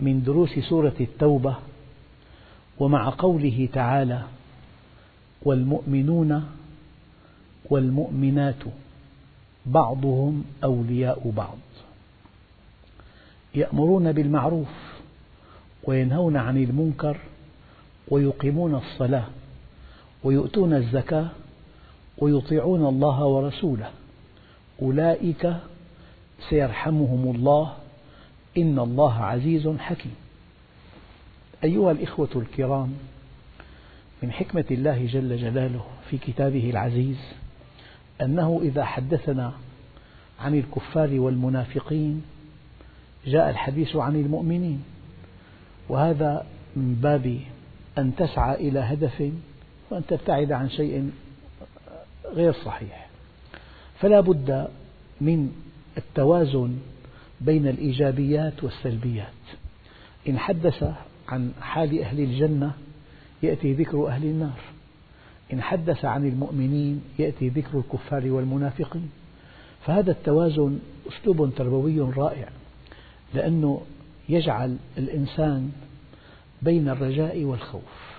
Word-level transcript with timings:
من 0.00 0.22
دروس 0.22 0.58
سورة 0.58 0.94
التوبة 1.00 1.56
ومع 2.78 3.10
قوله 3.18 3.68
تعالى 3.72 4.22
والمؤمنون 5.42 6.48
والمؤمنات 7.70 8.62
بعضهم 9.66 10.44
أولياء 10.64 11.32
بعض. 11.36 11.58
يأمرون 13.54 14.12
بالمعروف 14.12 14.68
وينهون 15.84 16.36
عن 16.36 16.56
المنكر 16.56 17.16
ويقيمون 18.08 18.74
الصلاة 18.74 19.24
ويؤتون 20.24 20.74
الزكاة 20.74 21.28
ويطيعون 22.18 22.86
الله 22.86 23.24
ورسوله. 23.24 23.90
أولئك 24.82 25.56
سيرحمهم 26.48 27.34
الله 27.34 27.72
إن 28.58 28.78
الله 28.78 29.24
عزيز 29.24 29.68
حكيم. 29.68 30.14
أيها 31.64 31.92
الإخوة 31.92 32.28
الكرام 32.36 32.94
من 34.22 34.32
حكمة 34.32 34.64
الله 34.70 35.06
جل 35.06 35.36
جلاله 35.36 35.84
في 36.10 36.18
كتابه 36.18 36.70
العزيز 36.70 37.16
أنه 38.20 38.60
إذا 38.62 38.84
حدثنا 38.84 39.52
عن 40.40 40.54
الكفار 40.54 41.20
والمنافقين 41.20 42.22
جاء 43.26 43.50
الحديث 43.50 43.96
عن 43.96 44.16
المؤمنين. 44.16 44.84
وهذا 45.88 46.46
من 46.76 46.94
باب 46.94 47.40
أن 47.98 48.16
تسعى 48.16 48.68
إلى 48.68 48.80
هدف 48.80 49.32
وأن 49.90 50.06
تبتعد 50.06 50.52
عن 50.52 50.70
شيء 50.70 51.10
غير 52.34 52.52
صحيح. 52.52 53.08
فلا 54.00 54.20
بد 54.20 54.68
من 55.20 55.52
التوازن 55.98 56.78
بين 57.40 57.68
الإيجابيات 57.68 58.64
والسلبيات. 58.64 59.32
إن 60.28 60.38
حدث 60.38 60.84
عن 61.28 61.52
حال 61.60 62.00
أهل 62.00 62.20
الجنة 62.20 62.72
يأتي 63.42 63.72
ذكر 63.72 64.08
أهل 64.08 64.24
النار. 64.24 64.60
إن 65.52 65.62
حدث 65.62 66.04
عن 66.04 66.28
المؤمنين 66.28 67.02
يأتي 67.18 67.48
ذكر 67.48 67.78
الكفار 67.78 68.30
والمنافقين. 68.30 69.10
فهذا 69.86 70.10
التوازن 70.10 70.78
أسلوب 71.08 71.54
تربوي 71.54 72.00
رائع 72.00 72.48
لأنه 73.34 73.82
يجعل 74.28 74.76
الإنسان 74.98 75.72
بين 76.62 76.88
الرجاء 76.88 77.44
والخوف. 77.44 78.18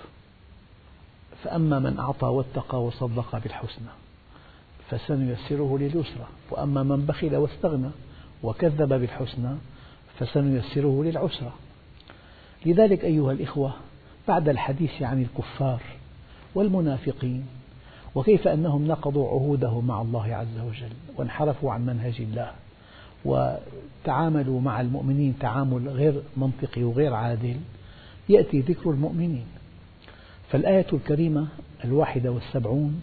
فأما 1.43 1.79
من 1.79 1.99
أعطى 1.99 2.27
واتقى 2.27 2.83
وصدق 2.83 3.37
بالحسنى 3.37 3.89
فسنيسره 4.89 5.77
لليسرى. 5.77 6.27
وأما 6.51 6.83
من 6.83 7.05
بخل 7.05 7.35
واستغنى 7.35 7.89
وكذب 8.43 8.93
بالحسنى 8.93 9.55
فسنيسره 10.19 11.03
للعسرى. 11.03 11.53
لذلك 12.65 13.05
أيها 13.05 13.31
الإخوة 13.31 13.73
بعد 14.27 14.49
الحديث 14.49 15.01
عن 15.01 15.21
الكفار 15.21 15.81
والمنافقين 16.55 17.45
وكيف 18.15 18.47
أنهم 18.47 18.87
نقضوا 18.87 19.27
عهودهم 19.27 19.87
مع 19.87 20.01
الله 20.01 20.35
عز 20.35 20.59
وجل 20.59 20.93
وانحرفوا 21.17 21.71
عن 21.71 21.85
منهج 21.85 22.21
الله 22.21 22.51
وتعاملوا 23.25 24.61
مع 24.61 24.81
المؤمنين 24.81 25.35
تعامل 25.39 25.89
غير 25.89 26.21
منطقي 26.37 26.83
وغير 26.83 27.13
عادل 27.13 27.57
يأتي 28.29 28.59
ذكر 28.59 28.89
المؤمنين. 28.89 29.45
فالآية 30.49 30.85
الكريمة 30.93 31.47
الواحدة 31.85 32.31
والسبعون 32.31 33.01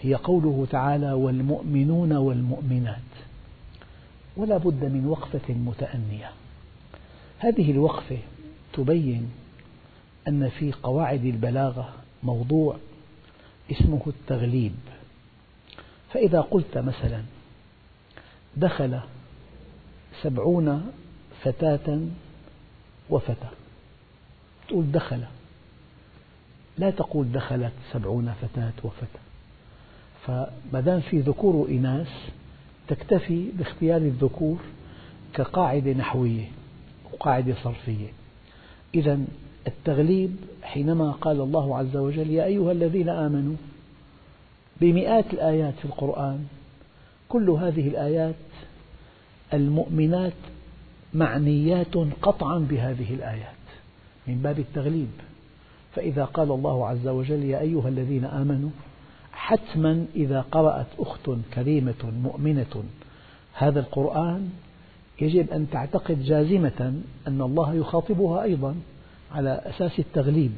هي 0.00 0.14
قوله 0.14 0.66
تعالى 0.70 1.12
والمؤمنون 1.12 2.12
والمؤمنات 2.12 3.11
ولا 4.36 4.56
بد 4.56 4.84
من 4.84 5.06
وقفة 5.06 5.54
متأنية. 5.54 6.30
هذه 7.38 7.70
الوقفة 7.70 8.18
تبين 8.72 9.30
أن 10.28 10.48
في 10.48 10.72
قواعد 10.72 11.24
البلاغة 11.24 11.94
موضوع 12.22 12.76
اسمه 13.70 14.02
التغليب. 14.06 14.74
فإذا 16.12 16.40
قلت 16.40 16.78
مثلا 16.78 17.22
دخل 18.56 19.00
سبعون 20.22 20.92
فتاة 21.42 22.00
وفتى 23.10 23.48
تقول 24.68 24.92
دخل 24.92 25.24
لا 26.78 26.90
تقول 26.90 27.32
دخلت 27.32 27.72
سبعون 27.92 28.34
فتاة 28.42 28.72
وفتى 28.84 29.18
فما 30.26 30.80
دام 30.80 31.00
في 31.00 31.20
ذكور 31.20 31.56
وإناث 31.56 32.10
تكتفي 32.88 33.48
باختيار 33.58 34.00
الذكور 34.00 34.58
كقاعدة 35.34 35.92
نحوية 35.92 36.44
وقاعدة 37.12 37.54
صرفية. 37.62 38.08
إذا 38.94 39.20
التغليب 39.66 40.36
حينما 40.62 41.10
قال 41.10 41.40
الله 41.40 41.78
عز 41.78 41.96
وجل 41.96 42.30
يا 42.30 42.44
أيها 42.44 42.72
الذين 42.72 43.08
آمنوا 43.08 43.56
بمئات 44.80 45.32
الآيات 45.32 45.74
في 45.74 45.84
القرآن 45.84 46.46
كل 47.28 47.50
هذه 47.50 47.88
الآيات 47.88 48.34
المؤمنات 49.52 50.32
معنيات 51.14 51.96
قطعا 52.22 52.58
بهذه 52.58 53.14
الآيات 53.14 53.62
من 54.26 54.34
باب 54.42 54.58
التغليب. 54.58 55.10
فإذا 55.94 56.24
قال 56.24 56.50
الله 56.50 56.88
عز 56.88 57.08
وجل 57.08 57.44
يا 57.44 57.60
أيها 57.60 57.88
الذين 57.88 58.24
آمنوا 58.24 58.70
حتما 59.32 60.06
إذا 60.14 60.40
قرأت 60.40 60.86
أخت 60.98 61.30
كريمة 61.54 62.12
مؤمنة 62.22 62.84
هذا 63.52 63.80
القرآن 63.80 64.50
يجب 65.20 65.50
أن 65.50 65.70
تعتقد 65.70 66.22
جازمة 66.22 67.02
أن 67.28 67.40
الله 67.40 67.74
يخاطبها 67.74 68.42
أيضا 68.42 68.76
على 69.32 69.62
أساس 69.66 69.98
التغليب. 69.98 70.52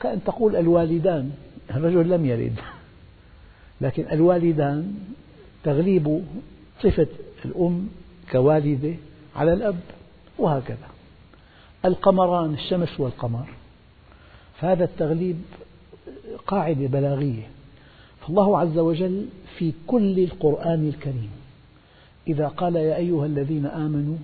كأن 0.00 0.24
تقول 0.24 0.56
الوالدان 0.56 1.32
الرجل 1.70 2.10
لم 2.10 2.26
يلد 2.26 2.60
لكن 3.80 4.06
الوالدان 4.12 4.94
تغليب 5.64 6.24
صفة 6.82 7.06
الأم 7.44 7.88
كوالدة 8.32 8.94
على 9.36 9.52
الأب 9.52 9.80
وهكذا. 10.38 10.88
القمران 11.84 12.54
الشمس 12.54 13.00
والقمر. 13.00 13.46
فهذا 14.60 14.84
التغليب 14.84 15.42
قاعدة 16.46 16.86
بلاغية. 16.86 17.48
فالله 18.20 18.58
عز 18.58 18.78
وجل 18.78 19.26
في 19.58 19.72
كل 19.86 20.18
القرآن 20.18 20.88
الكريم 20.88 21.30
إذا 22.28 22.48
قال 22.48 22.76
يا 22.76 22.96
أيها 22.96 23.26
الذين 23.26 23.66
آمنوا 23.66 24.16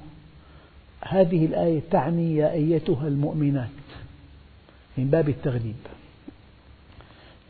هذه 1.00 1.47
الآية 1.47 1.81
تعني 1.91 2.37
يا 2.37 2.53
أيتها 2.53 3.09
المؤمنات 3.09 3.69
من 4.99 5.11
باب 5.11 5.28
التغليب. 5.28 5.77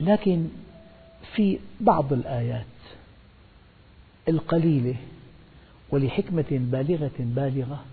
لكن 0.01 0.49
في 1.35 1.59
بعض 1.81 2.13
الآيات 2.13 2.67
القليلة 4.29 4.95
ولحكمة 5.91 6.47
بالغة 6.51 7.11
بالغة 7.19 7.85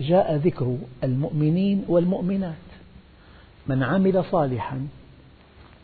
جاء 0.00 0.36
ذكر 0.36 0.78
المؤمنين 1.04 1.84
والمؤمنات. 1.88 2.54
من 3.66 3.82
عمل 3.82 4.24
صالحا 4.24 4.86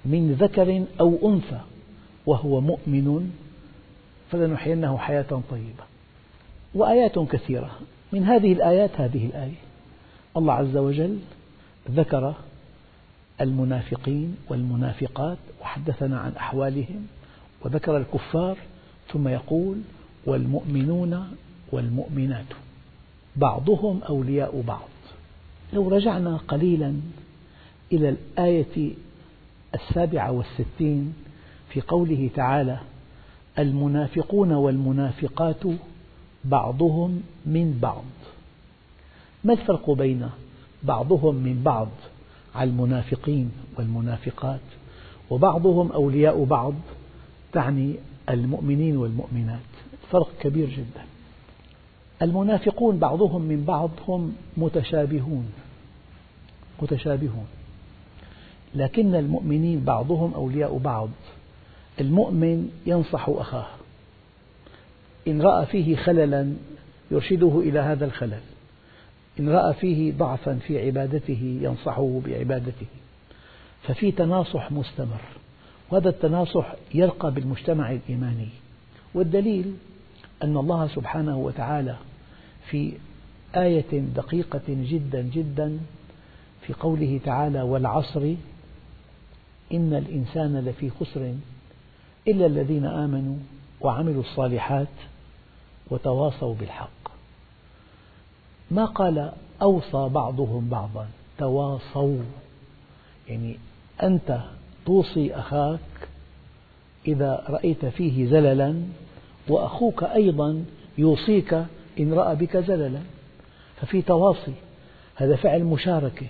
من 0.04 0.32
ذكر 0.32 0.84
أو 1.00 1.32
أنثى 1.32 1.60
وهو 2.26 2.60
مؤمن 2.60 3.30
فلنحيينه 4.30 4.98
حياة 4.98 5.42
طيبة. 5.50 5.84
وآيات 6.74 7.18
كثيرة. 7.18 7.70
من 8.12 8.24
هذه 8.24 8.52
الآيات 8.52 8.90
هذه 9.00 9.26
الآية. 9.26 9.60
الله 10.36 10.52
عز 10.52 10.76
وجل 10.76 11.18
ذكر 11.90 12.34
المنافقين 13.40 14.36
والمنافقات 14.48 15.38
وحدثنا 15.62 16.18
عن 16.18 16.32
أحوالهم 16.32 17.06
وذكر 17.64 17.96
الكفار 17.96 18.56
ثم 19.12 19.28
يقول 19.28 19.76
والمؤمنون 20.26 21.36
والمؤمنات. 21.72 22.46
بعضهم 23.36 24.00
أولياء 24.08 24.60
بعض. 24.66 24.88
لو 25.72 25.88
رجعنا 25.88 26.36
قليلا 26.36 26.94
إلى 27.92 28.08
الآية 28.08 28.92
السابعة 29.74 30.30
والستين 30.32 31.14
في 31.68 31.80
قوله 31.80 32.30
تعالى 32.34 32.78
المنافقون 33.58 34.52
والمنافقات 34.52 35.62
بعضهم 36.44 37.22
من 37.46 37.78
بعض. 37.82 38.04
ما 39.44 39.52
الفرق 39.52 39.90
بين 39.90 40.28
بعضهم 40.82 41.34
من 41.34 41.62
بعض 41.62 41.88
على 42.54 42.70
المنافقين 42.70 43.52
والمنافقات 43.78 44.60
وبعضهم 45.30 45.92
أولياء 45.92 46.44
بعض 46.44 46.74
تعني 47.52 47.94
المؤمنين 48.28 48.96
والمؤمنات؟ 48.96 49.60
فرق 50.10 50.30
كبير 50.40 50.68
جدا. 50.68 51.04
المنافقون 52.22 52.98
بعضهم 52.98 53.42
من 53.42 53.64
بعض 53.64 53.90
هم 54.08 54.36
متشابهون. 54.56 55.52
متشابهون. 56.82 57.46
لكن 58.74 59.14
المؤمنين 59.14 59.84
بعضهم 59.84 60.34
أولياء 60.34 60.78
بعض. 60.78 61.08
المؤمن 62.00 62.70
ينصح 62.86 63.28
أخاه. 63.28 63.66
إن 65.28 65.42
رأى 65.42 65.66
فيه 65.66 65.96
خللا 65.96 66.54
يرشده 67.10 67.60
إلى 67.60 67.78
هذا 67.78 68.04
الخلل. 68.04 68.40
إن 69.40 69.48
رأى 69.48 69.74
فيه 69.74 70.12
ضعفا 70.12 70.54
في 70.54 70.86
عبادته 70.86 71.58
ينصحه 71.62 72.20
بعبادته. 72.26 72.86
ففي 73.82 74.12
تناصح 74.12 74.72
مستمر 74.72 75.20
وهذا 75.90 76.08
التناصح 76.08 76.74
يرقى 76.94 77.30
بالمجتمع 77.30 77.92
الإيماني. 77.92 78.48
والدليل 79.14 79.74
أن 80.42 80.56
الله 80.56 80.88
سبحانه 80.88 81.38
وتعالى 81.38 81.96
في 82.70 82.92
آية 83.56 83.98
دقيقة 84.16 84.62
جدا 84.68 85.22
جدا 85.22 85.78
في 86.66 86.72
قوله 86.72 87.20
تعالى 87.24 87.62
والعصر 87.62 88.34
إن 89.72 89.94
الإنسان 89.94 90.58
لفي 90.58 90.90
خسر 90.90 91.34
إلا 92.28 92.46
الذين 92.46 92.84
آمنوا 92.84 93.36
وعملوا 93.80 94.22
الصالحات 94.22 94.88
وتواصوا 95.90 96.54
بالحق. 96.54 96.88
ما 98.70 98.84
قال 98.84 99.32
أوصى 99.62 100.08
بعضهم 100.08 100.68
بعضا؟ 100.68 101.06
تواصوا. 101.38 102.22
يعني 103.28 103.56
أنت 104.02 104.40
توصي 104.86 105.34
أخاك 105.34 106.08
إذا 107.06 107.44
رأيت 107.48 107.86
فيه 107.86 108.26
زللا 108.30 108.82
وأخوك 109.48 110.04
أيضا 110.04 110.64
يوصيك 110.98 111.54
إن 112.00 112.12
رأى 112.12 112.36
بك 112.36 112.56
زللا. 112.56 113.00
ففي 113.76 114.02
تواصي 114.02 114.54
هذا 115.14 115.36
فعل 115.36 115.64
مشاركة. 115.64 116.26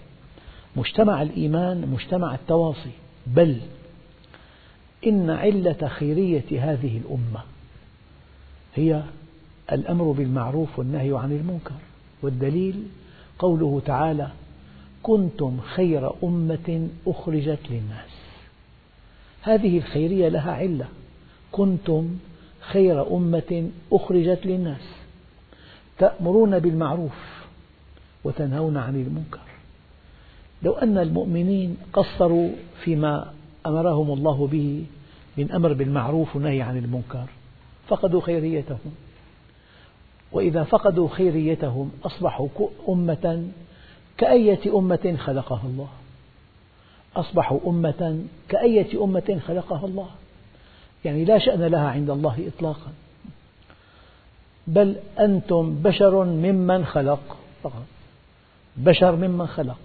مجتمع 0.76 1.22
الإيمان 1.22 1.88
مجتمع 1.88 2.34
التواصي. 2.34 3.01
بل 3.26 3.60
إن 5.06 5.30
علة 5.30 5.88
خيرية 5.88 6.72
هذه 6.72 6.98
الأمة 6.98 7.40
هي 8.74 9.02
الأمر 9.72 10.12
بالمعروف 10.12 10.78
والنهي 10.78 11.18
عن 11.18 11.32
المنكر 11.32 11.74
والدليل 12.22 12.82
قوله 13.38 13.82
تعالى 13.86 14.28
كنتم 15.02 15.60
خير 15.60 16.10
أمة 16.24 16.88
أخرجت 17.06 17.58
للناس. 17.70 18.10
هذه 19.42 19.78
الخيرية 19.78 20.28
لها 20.28 20.52
علة. 20.52 20.88
كنتم 21.52 22.18
خير 22.60 23.16
أمة 23.16 23.70
أخرجت 23.92 24.46
للناس. 24.46 24.82
تأمرون 25.98 26.58
بالمعروف 26.58 27.44
وتنهون 28.24 28.76
عن 28.76 28.94
المنكر. 28.94 29.51
لو 30.62 30.72
أن 30.72 30.98
المؤمنين 30.98 31.76
قصروا 31.92 32.50
فيما 32.84 33.32
أمرهم 33.66 34.12
الله 34.12 34.46
به 34.46 34.84
من 35.36 35.52
أمر 35.52 35.72
بالمعروف 35.72 36.36
ونهي 36.36 36.62
عن 36.62 36.78
المنكر 36.78 37.26
فقدوا 37.88 38.20
خيريتهم. 38.20 38.94
وإذا 40.32 40.64
فقدوا 40.64 41.08
خيريتهم 41.08 41.90
أصبحوا 42.04 42.48
أمة 42.88 43.48
كأية 44.18 44.78
أمة 44.78 45.16
خلقها 45.18 45.62
الله. 45.64 45.88
أصبحوا 47.16 47.60
أمة 47.66 48.24
كأية 48.48 49.04
أمة 49.04 49.40
خلقها 49.46 49.86
الله. 49.86 50.08
يعني 51.04 51.24
لا 51.24 51.38
شأن 51.38 51.60
لها 51.60 51.88
عند 51.88 52.10
الله 52.10 52.50
إطلاقا. 52.56 52.92
بل 54.66 54.96
أنتم 55.20 55.82
بشر 55.82 56.24
ممن 56.24 56.84
خلق. 56.84 57.36
فقط 57.62 57.86
بشر 58.76 59.16
ممن 59.16 59.46
خلق. 59.46 59.78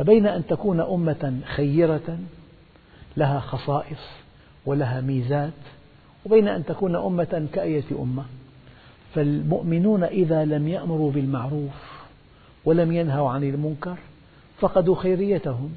فبين 0.00 0.26
أن 0.26 0.46
تكون 0.46 0.80
أمة 0.80 1.40
خيرة 1.44 2.18
لها 3.16 3.40
خصائص 3.40 3.98
ولها 4.66 5.00
ميزات 5.00 5.52
وبين 6.26 6.48
أن 6.48 6.64
تكون 6.64 6.96
أمة 6.96 7.46
كأية 7.52 7.84
أمة. 8.02 8.24
فالمؤمنون 9.14 10.04
إذا 10.04 10.44
لم 10.44 10.68
يأمروا 10.68 11.12
بالمعروف 11.12 12.02
ولم 12.64 12.92
ينهوا 12.92 13.30
عن 13.30 13.44
المنكر 13.44 13.98
فقدوا 14.58 14.94
خيريتهم. 14.94 15.72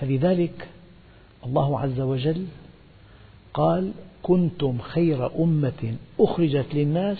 فلذلك 0.00 0.68
الله 1.46 1.80
عز 1.80 2.00
وجل 2.00 2.46
قال 3.54 3.92
كنتم 4.22 4.78
خير 4.78 5.42
أمة 5.42 5.96
أخرجت 6.20 6.74
للناس 6.74 7.18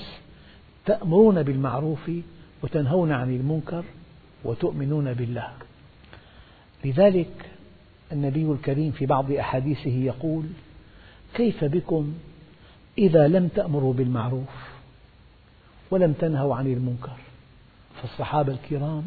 تأمرون 0.87 1.43
بالمعروف 1.43 2.11
وتنهون 2.63 3.13
عن 3.13 3.37
المنكر 3.37 3.85
وتؤمنون 4.47 5.15
بالله. 5.15 5.49
لذلك 6.85 7.51
النبي 8.13 8.53
الكريم 8.53 8.93
في 8.93 9.07
بعض 9.07 9.33
أحاديثه 9.33 9.91
يقول 9.91 10.45
كيف 11.35 11.65
بكم 11.65 12.15
إذا 12.99 13.29
لم 13.29 13.49
تأمروا 13.49 13.95
بالمعروف 13.95 14.77
ولم 15.91 16.13
تنهوا 16.13 16.55
عن 16.55 16.67
المنكر؟ 16.67 17.17
فالصحابة 18.03 18.53
الكرام 18.53 19.05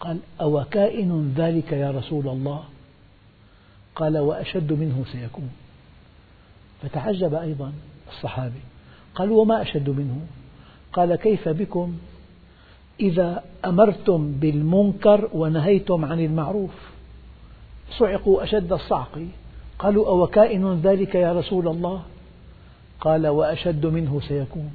قال 0.00 0.18
أو 0.40 0.64
كائن 0.64 1.34
ذلك 1.36 1.72
يا 1.72 1.90
رسول 1.90 2.28
الله؟ 2.28 2.64
قال 3.94 4.18
وأشد 4.18 4.72
منه 4.72 5.04
سيكون. 5.12 5.50
فتعجب 6.82 7.34
أيضا 7.34 7.72
الصحابي. 8.08 8.60
قال 9.14 9.30
وما 9.30 9.62
أشد 9.62 9.90
منه؟ 9.90 10.26
قال 10.92 11.14
كيف 11.14 11.48
بكم 11.48 11.98
إذا 13.00 13.42
أمرتم 13.64 14.32
بالمنكر 14.32 15.28
ونهيتم 15.32 16.04
عن 16.04 16.20
المعروف. 16.20 16.70
صعقوا 17.98 18.42
أشد 18.42 18.72
الصعق. 18.72 19.18
قالوا 19.78 20.06
أو 20.06 20.26
كائن 20.26 20.80
ذلك 20.80 21.14
يا 21.14 21.32
رسول 21.32 21.68
الله؟ 21.68 22.02
قال 23.00 23.26
وأشد 23.26 23.86
منه 23.86 24.20
سيكون. 24.28 24.70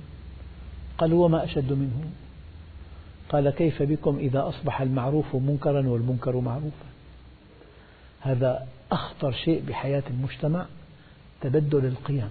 قالوا 0.98 1.26
وما 1.26 1.44
أشد 1.44 1.74
منه؟ 1.74 2.04
قال 3.30 3.50
كيف 3.50 3.84
بكم 3.84 4.18
إذا 4.18 4.48
أصبح 4.48 4.82
المعروف 4.82 5.36
منكرا 5.36 5.88
والمنكر 5.88 6.40
معروفا؟ 6.40 6.86
هذا 8.22 8.68
أخطر 8.92 9.32
شيء 9.32 9.64
بحياة 9.68 10.04
المجتمع 10.10 10.66
تبدل 11.42 11.86
القيم. 11.86 12.30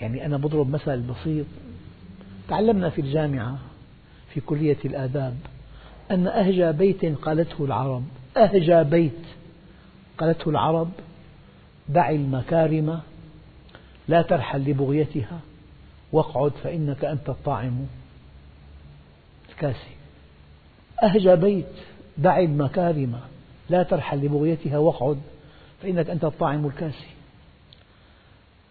يعني 0.00 0.26
أنا 0.26 0.36
بضرب 0.36 0.70
مثل 0.70 1.00
بسيط. 1.00 1.46
تعلمنا 2.48 2.90
في 2.90 3.00
الجامعة 3.00 3.58
في 4.34 4.40
كلية 4.40 4.78
الآداب 4.84 5.36
أن 6.10 6.26
أهجى 6.26 6.72
بيت 6.72 7.18
قالته 7.18 7.64
العرب 7.64 8.04
أهجى 8.36 8.84
بيت 8.84 9.22
قالته 10.18 10.48
العرب 10.48 10.90
دع 11.88 12.10
المكارم 12.10 13.00
لا 14.08 14.22
ترحل 14.22 14.60
لبغيتها 14.70 15.40
واقعد 16.12 16.52
فإنك 16.62 17.04
أنت 17.04 17.28
الطاعم. 17.28 17.86
الكاسي. 19.50 19.94
أهجى 21.02 21.36
بيت 21.36 21.66
دع 22.18 22.38
المكارم 22.38 23.20
لا 23.70 23.82
ترحل 23.82 24.18
لبغيتها 24.18 24.78
واقعد 24.78 25.18
فإنك 25.82 26.10
أنت 26.10 26.24
الطاعم. 26.24 26.66
الكاسي. 26.66 27.10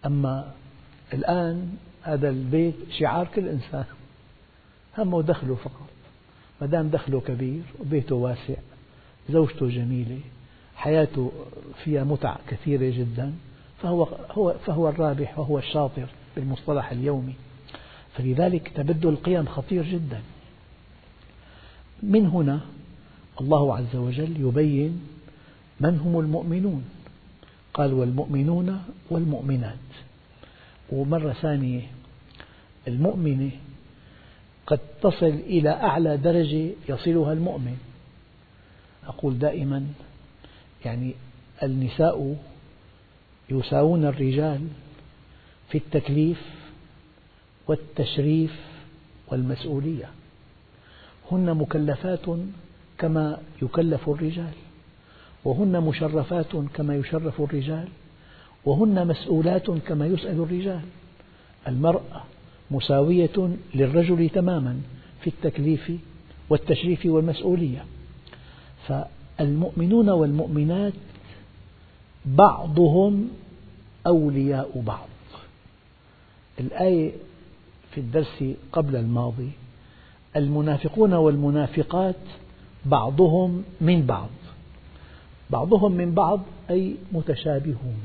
أما 0.06 0.52
الآن 1.12 1.76
هذا 2.02 2.28
البيت 2.28 2.74
شعار 2.90 3.28
كل 3.34 3.48
إنسان. 3.48 3.84
همه 4.98 5.22
دخله 5.22 5.54
فقط. 5.54 5.88
ما 6.60 6.66
دام 6.66 6.88
دخله 6.88 7.20
كبير 7.20 7.62
وبيته 7.80 8.14
واسع 8.14 8.54
زوجته 9.30 9.68
جميلة 9.68 10.20
حياته 10.76 11.32
فيها 11.84 12.04
متع 12.04 12.36
كثيرة 12.48 12.96
جدا 12.98 13.32
فهو, 13.82 14.04
هو 14.30 14.54
فهو 14.66 14.88
الرابح 14.88 15.38
وهو 15.38 15.58
الشاطر 15.58 16.06
بالمصطلح 16.36 16.90
اليومي. 16.90 17.34
فلذلك 18.16 18.72
تبدل 18.74 19.08
القيم 19.08 19.46
خطير 19.46 19.82
جدا. 19.82 20.22
من 22.02 22.26
هنا 22.26 22.60
الله 23.40 23.76
عز 23.76 23.96
وجل 23.96 24.40
يبين 24.40 25.00
من 25.80 25.98
هم 25.98 26.20
المؤمنون. 26.20 26.84
قال 27.74 27.92
والمؤمنون 27.92 28.82
والمؤمنات. 29.10 29.78
ومرة 30.92 31.32
ثانية 31.32 31.82
المؤمنة 32.88 33.50
قد 34.66 34.80
تصل 35.02 35.26
إلى 35.26 35.70
أعلى 35.70 36.16
درجة 36.16 36.70
يصلها 36.88 37.32
المؤمن. 37.32 37.76
أقول 39.06 39.38
دائما 39.38 39.86
يعني 40.84 41.14
النساء 41.62 42.36
يساوون 43.50 44.04
الرجال 44.04 44.68
في 45.68 45.78
التكليف 45.78 46.42
والتشريف 47.66 48.60
والمسؤولية. 49.28 50.10
هن 51.32 51.54
مكلفات 51.54 52.26
كما 52.98 53.38
يكلف 53.62 54.08
الرجال 54.08 54.52
وهن 55.44 55.80
مشرفات 55.80 56.56
كما 56.74 56.96
يشرف 56.96 57.40
الرجال 57.40 57.88
وهن 58.64 59.06
مسؤولات 59.06 59.70
كما 59.70 60.06
يسأل 60.06 60.40
الرجال. 60.40 60.82
المرأة 61.68 62.22
مساوية 62.70 63.56
للرجل 63.74 64.28
تماما 64.28 64.80
في 65.20 65.26
التكليف 65.30 65.92
والتشريف 66.50 67.06
والمسؤولية. 67.06 67.84
فالمؤمنون 68.88 70.10
والمؤمنات 70.10 70.92
بعضهم 72.26 73.28
أولياء 74.06 74.82
بعض. 74.86 75.08
الآية 76.60 77.12
في 77.90 78.00
الدرس 78.00 78.44
قبل 78.72 78.96
الماضي 78.96 79.50
المنافقون 80.36 81.12
والمنافقات 81.12 82.16
بعضهم 82.86 83.64
من 83.80 84.06
بعض. 84.06 84.28
بعضهم 85.50 85.92
من 85.92 86.14
بعض 86.14 86.40
أي 86.70 86.96
متشابهون. 87.12 88.00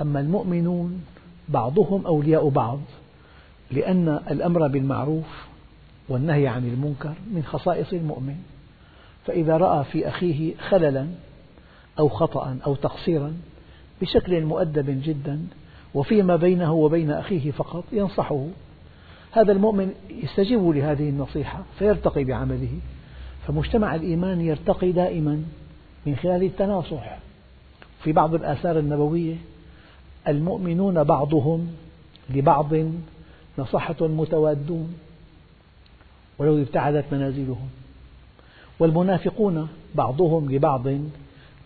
أما 0.00 0.20
المؤمنون 0.20 1.04
بعضهم 1.48 2.06
أولياء 2.06 2.48
بعض 2.48 2.78
لأن 3.70 4.08
الأمر 4.30 4.66
بالمعروف 4.66 5.48
والنهي 6.08 6.46
عن 6.46 6.64
المنكر 6.64 7.14
من 7.34 7.42
خصائص 7.42 7.92
المؤمن. 7.92 8.36
فإذا 9.26 9.56
رأى 9.56 9.84
في 9.84 10.08
أخيه 10.08 10.56
خللا 10.56 11.06
أو 11.98 12.08
خطأ 12.08 12.56
أو 12.66 12.74
تقصيرا 12.74 13.36
بشكل 14.00 14.44
مؤدب 14.44 15.02
جدا 15.04 15.40
وفيما 15.94 16.36
بينه 16.36 16.72
وبين 16.72 17.10
أخيه 17.10 17.50
فقط 17.50 17.84
ينصحه. 17.92 18.46
هذا 19.32 19.52
المؤمن 19.52 19.92
يستجيب 20.10 20.68
لهذه 20.68 21.08
النصيحة 21.08 21.62
فيرتقي 21.78 22.24
بعمله. 22.24 22.78
فمجتمع 23.46 23.94
الإيمان 23.94 24.40
يرتقي 24.40 24.92
دائما 24.92 25.42
من 26.06 26.16
خلال 26.16 26.42
التناصح. 26.42 27.18
في 28.04 28.12
بعض 28.12 28.34
الآثار 28.34 28.78
النبوية 28.78 29.36
المؤمنون 30.28 31.04
بعضهم 31.04 31.68
لبعض 32.30 32.74
نصحة 33.58 33.96
متوادون 34.00 34.94
ولو 36.38 36.58
ابتعدت 36.58 37.04
منازلهم 37.12 37.68
والمنافقون 38.78 39.68
بعضهم 39.94 40.50
لبعض 40.50 40.86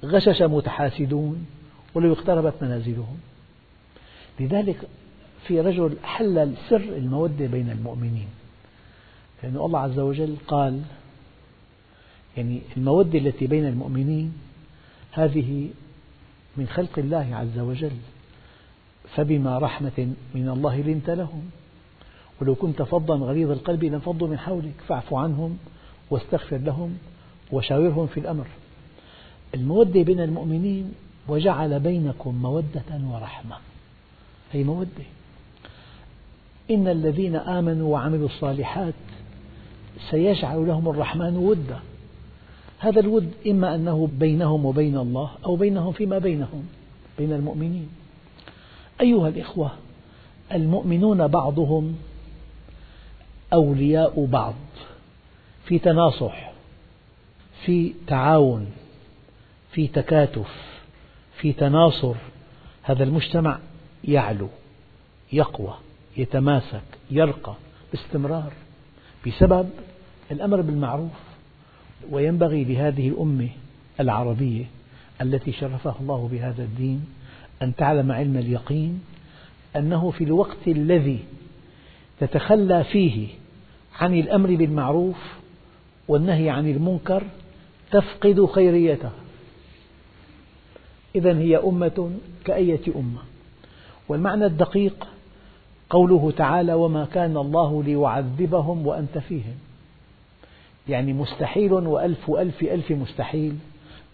غشش 0.05 0.43
متحاسدون 0.43 1.47
ولو 1.95 2.13
اقتربت 2.13 2.55
منازلهم. 2.63 3.19
لذلك 4.41 4.89
في 5.47 5.61
رجل 5.61 5.97
حلل 6.03 6.55
سر 6.69 6.81
المودة 6.81 7.47
بين 7.47 7.71
المؤمنين 7.71 8.29
لأن 9.43 9.57
الله 9.57 9.79
عز 9.79 9.99
وجل 9.99 10.37
قال 10.49 10.83
يعني 12.37 12.61
المودة 12.77 13.19
التي 13.19 13.47
بين 13.47 13.67
المؤمنين 13.67 14.33
هذه 15.13 15.69
من 16.57 16.67
خلق 16.67 16.99
الله 16.99 17.29
عز 17.33 17.59
وجل. 17.59 17.97
فبما 19.17 19.59
رحمة 19.59 20.15
من 20.35 20.49
الله 20.49 20.81
لنت 20.81 21.11
لهم. 21.11 21.43
ولو 22.41 22.55
كنت 22.55 22.83
فظا 22.83 23.17
غليظ 23.17 23.51
القلب 23.51 23.85
لانفضوا 23.85 24.29
من 24.29 24.39
حولك 24.39 24.75
فاعف 24.89 25.15
عنهم 25.15 25.59
واستغفر 26.11 26.57
لهم 26.57 26.99
وشاورهم 27.53 28.07
في 28.07 28.21
الأمر. 28.21 28.47
المودة 29.55 30.03
بين 30.03 30.21
المؤمنين 30.21 30.93
وجعل 31.29 31.81
بينكم 31.81 32.35
مودة 32.35 33.01
ورحمة. 33.11 33.57
هي 34.53 34.65
مودة؟ 34.65 35.05
إن 36.71 36.89
الذين 36.89 37.37
آمنوا 37.37 37.93
وعملوا 37.93 38.27
الصالحات 38.27 38.95
سيجعل 40.11 40.67
لهم 40.67 40.89
الرحمن 40.89 41.37
ودا. 41.37 41.81
هذا 42.79 43.01
الود 43.01 43.33
إما 43.47 43.75
أنه 43.75 44.09
بينهم 44.19 44.67
وبين 44.67 44.99
الله 44.99 45.31
أو 45.45 45.57
بينهم 45.57 45.93
فيما 45.93 46.19
بينهم 46.19 46.65
بين 47.19 47.33
المؤمنين. 47.33 47.89
أيها 49.01 49.29
الإخوة 49.29 49.71
المؤمنون 50.53 51.27
بعضهم 51.27 51.97
أولياء 53.53 54.25
بعض 54.25 54.55
في 55.65 55.79
تناصح 55.79 56.53
في 57.65 57.95
تعاون 58.07 58.67
في 59.73 59.89
تكاتف 59.89 60.51
في 61.41 61.53
تناصر. 61.53 62.15
هذا 62.83 63.05
المجتمع 63.05 63.59
يعلو 64.05 64.49
يقوى 65.33 65.75
يتماسك 66.17 66.83
يرقى 67.11 67.55
باستمرار 67.93 68.53
بسبب 69.27 69.71
الأمر 70.31 70.61
بالمعروف. 70.61 71.33
وينبغي 72.11 72.65
لهذه 72.65 73.09
الأمة 73.09 73.49
العربية 74.01 74.65
التي 75.21 75.53
شرفها 75.53 75.97
الله 76.01 76.29
بهذا 76.33 76.63
الدين 76.63 77.07
أن 77.63 77.75
تعلم 77.77 78.13
علم 78.13 78.37
اليقين 78.37 79.01
أنه 79.77 80.11
في 80.11 80.25
الوقت 80.25 80.69
الذي 80.69 81.19
تتخلى 82.21 82.85
فيه 82.85 83.29
عن 84.01 84.15
الأمر 84.15 84.55
بالمعروف 84.55 85.17
والنهي 86.09 86.51
عن 86.51 86.71
المنكر 86.71 87.23
تفقد 87.91 88.45
خيريتها. 88.45 89.13
إذا 91.15 91.39
هي 91.39 91.57
أمة 91.57 92.11
كأية 92.45 92.81
أمة. 92.97 93.21
والمعنى 94.09 94.47
الدقيق 94.47 95.07
قوله 95.91 96.31
تعالى 96.31 96.75
وما 96.75 97.05
كان 97.05 97.37
الله 97.37 97.83
ليعذبهم 97.83 98.87
وأنت 98.87 99.19
فيهم. 99.19 99.55
يعني 100.89 101.13
مستحيل 101.13 101.73
وألف 101.73 102.31
ألف 102.31 102.63
ألف 102.63 102.91
مستحيل 102.91 103.57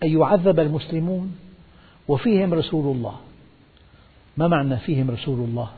أن 0.02 0.18
يعذب 0.18 0.60
المسلمون 0.60 1.36
وفيهم 2.08 2.54
رسول 2.54 2.96
الله. 2.96 3.14
ما 4.38 4.48
معنى 4.48 4.76
فيهم 4.76 5.10
رسول 5.10 5.40
الله؟ 5.40 5.68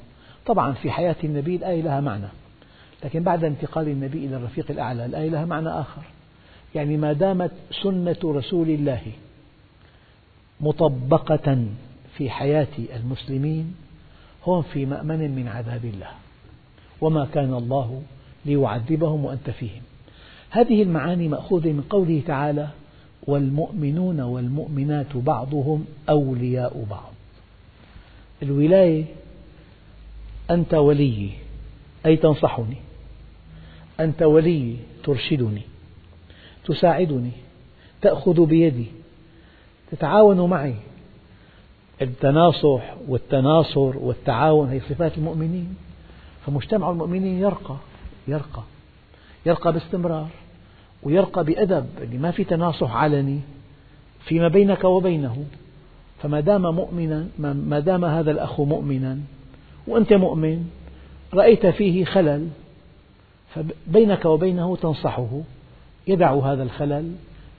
طبعا 0.47 0.73
في 0.73 0.90
حياة 0.90 1.17
النبي 1.25 1.57
الآية 1.57 1.83
لها 1.83 2.00
معنى 2.00 2.26
لكن 3.05 3.23
بعد 3.23 3.45
انتقال 3.45 3.88
النبي 3.88 4.26
إلى 4.26 4.37
الرفيق 4.37 4.71
الأعلى 4.71 5.07
الآية 5.07 5.29
لها 5.29 5.45
معنى 5.45 5.69
آخر. 5.69 6.02
يعني 6.75 6.97
ما 6.97 7.12
دامت 7.12 7.50
سنة 7.83 8.17
رسول 8.25 8.69
الله 8.69 9.00
مطبقة 10.61 11.64
في 12.17 12.31
حياة 12.31 12.69
المسلمين 12.97 13.75
هم 14.47 14.62
في 14.62 14.87
مأمن 14.87 15.31
من 15.31 15.49
عذاب 15.49 15.85
الله. 15.85 16.11
وما 17.00 17.26
كان 17.35 17.55
الله 17.55 18.02
ليعذبهم 18.45 19.25
وأنت 19.25 19.50
فيهم. 19.50 19.83
هذه 20.50 20.83
المعاني 20.83 21.29
مأخوذة 21.29 21.73
من 21.73 21.83
قوله 21.90 22.23
تعالى 22.26 22.69
والمؤمنون 23.26 24.21
والمؤمنات 24.21 25.17
بعضهم 25.17 25.85
أولياء 26.09 26.85
بعض 26.90 27.10
الولاية 28.43 29.05
أنت 30.51 30.75
ولي 30.75 31.31
أي 32.07 32.17
تنصحني؟ 32.17 32.77
أنت 34.01 34.23
ولي 34.23 34.77
ترشدني 35.05 35.63
تساعدني 36.65 37.31
تأخذ 38.03 38.47
بيدي 38.47 38.87
تتعاون 39.91 40.51
معي. 40.51 40.75
التناصح 42.03 42.95
والتناصر 43.09 43.99
والتعاون 43.99 44.69
هي 44.69 44.81
صفات 44.81 45.19
المؤمنين. 45.19 45.77
فمجتمع 46.47 46.91
المؤمنين 46.91 47.39
يرقى 47.39 47.77
يرقى 48.29 48.63
يرقى 49.47 49.73
باستمرار 49.73 50.29
ويرقى 51.03 51.45
بأدب 51.45 51.87
ما 52.13 52.31
في 52.31 52.45
تناصح 52.45 52.97
علني 52.97 53.41
فيما 54.25 54.49
بينك 54.49 54.85
وبينه. 54.85 55.45
فما 56.23 56.41
دام 56.41 56.75
مؤمنا 56.75 57.29
ما 57.39 57.81
دام 57.81 58.05
هذا 58.05 58.31
الأخ 58.31 58.61
مؤمنا 58.61 59.19
وأنت 59.87 60.12
مؤمن 60.12 60.71
رأيت 61.35 61.67
فيه 61.67 62.05
خلل 62.05 62.49
فبينك 63.55 64.25
وبينه 64.25 64.77
تنصحه 64.77 65.41
يدع 66.09 66.35
هذا 66.35 66.62
الخلل 66.62 67.12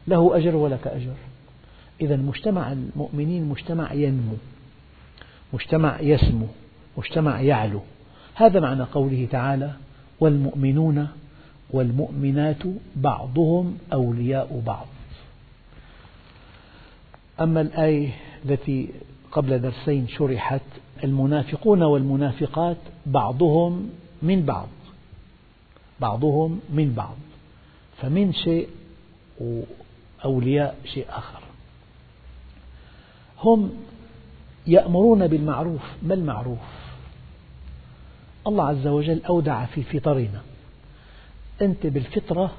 له 0.08 0.38
أجر 0.38 0.56
ولك 0.56 0.88
أجر. 0.88 1.13
إذا 2.01 2.15
مجتمع 2.15 2.72
المؤمنين 2.72 3.44
مجتمع 3.50 3.94
ينمو 3.94 4.36
مجتمع 5.53 6.01
يسمو 6.01 6.48
مجتمع 6.98 7.41
يعلو. 7.41 7.82
هذا 8.36 8.60
معنى 8.60 8.84
قوله 8.84 9.27
تعالى 9.32 9.72
والمؤمنون 10.20 11.08
والمؤمنات 11.70 12.63
بعضهم 12.96 13.77
أولياء 13.94 14.62
بعض. 14.65 14.88
أما 17.41 17.62
الآية 17.62 18.10
التي 18.45 18.89
قبل 19.31 19.62
درسين 19.62 20.07
شرحت 20.07 20.62
المنافقون 21.03 21.83
والمنافقات 21.83 22.77
بعضهم 23.05 23.89
من 24.21 24.45
بعض 24.45 24.67
بعضهم 26.00 26.60
من 26.69 26.93
بعض 26.93 27.15
فمن 27.98 28.33
شيء 28.33 28.69
وأولياء 29.39 30.77
شيء 30.86 31.05
آخر. 31.10 31.41
هم 33.39 33.71
يأمرون 34.67 35.27
بالمعروف 35.27 35.81
ما 36.03 36.13
المعروف؟ 36.13 36.60
الله 38.48 38.67
عز 38.67 38.88
وجل 38.88 39.24
أودع 39.24 39.65
في 39.65 39.83
فطرنا. 39.83 40.41
أنت 41.62 41.88
بالفطرة 41.88 42.51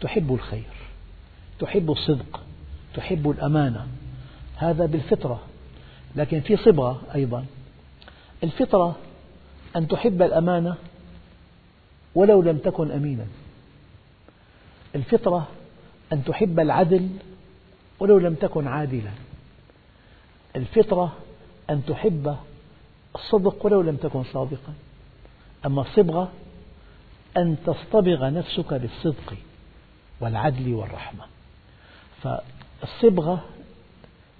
تحب 0.00 0.34
الخير 0.34 0.72
تحب 1.58 1.90
الصدق 1.90 2.40
تحب 2.94 3.30
الأمانة. 3.30 3.86
هذا 4.62 4.86
بالفطرة 4.86 5.40
لكن 6.16 6.40
في 6.40 6.56
صبغة 6.56 7.02
أيضا. 7.14 7.44
الفطرة 8.44 8.96
أن 9.76 9.88
تحب 9.88 10.22
الأمانة 10.22 10.76
ولو 12.14 12.42
لم 12.42 12.58
تكن 12.58 12.90
أمينا. 12.90 13.26
الفطرة 14.94 15.48
أن 16.12 16.24
تحب 16.24 16.60
العدل 16.60 17.08
ولو 18.00 18.18
لم 18.18 18.34
تكن 18.34 18.66
عادلا. 18.66 19.10
الفطرة 20.56 21.12
أن 21.70 21.82
تحب 21.86 22.36
الصدق 23.14 23.66
ولو 23.66 23.80
لم 23.80 23.96
تكن 23.96 24.24
صادقا. 24.24 24.74
أما 25.66 25.82
الصبغة 25.82 26.32
أن 27.36 27.56
تصطبغ 27.66 28.30
نفسك 28.30 28.74
بالصدق 28.74 29.34
والعدل 30.20 30.74
والرحمة. 30.74 31.24
فالصبغة 32.22 33.44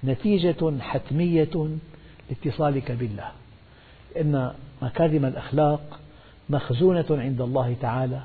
نتيجة 0.05 0.79
حتمية 0.81 1.69
لاتصالك 2.31 2.93
بالله. 2.93 3.31
إن 4.21 4.53
مكارم 4.83 5.25
الأخلاق 5.25 6.01
مخزونة 6.51 7.05
عند 7.11 7.41
الله 7.41 7.77
تعالى 7.81 8.21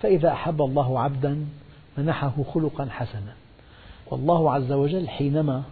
فإذا 0.00 0.32
أحب 0.32 0.62
الله 0.62 1.00
عبدا 1.00 1.46
منحه 1.98 2.42
خلقا 2.54 2.86
حسنا. 2.90 3.34
والله 4.10 4.52
عز 4.52 4.72
وجل 4.72 5.08
حينما 5.08 5.62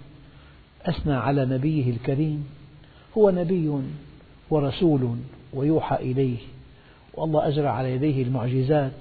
أثنى 0.86 1.14
على 1.14 1.44
نبيه 1.44 1.90
الكريم 1.90 2.48
هو 3.18 3.30
نبي 3.30 3.82
ورسول 4.50 5.16
ويوحى 5.54 5.96
إليه 5.96 6.38
والله 7.14 7.48
أجرى 7.48 7.68
على 7.68 7.92
يديه 7.92 8.22
المعجزات. 8.22 8.92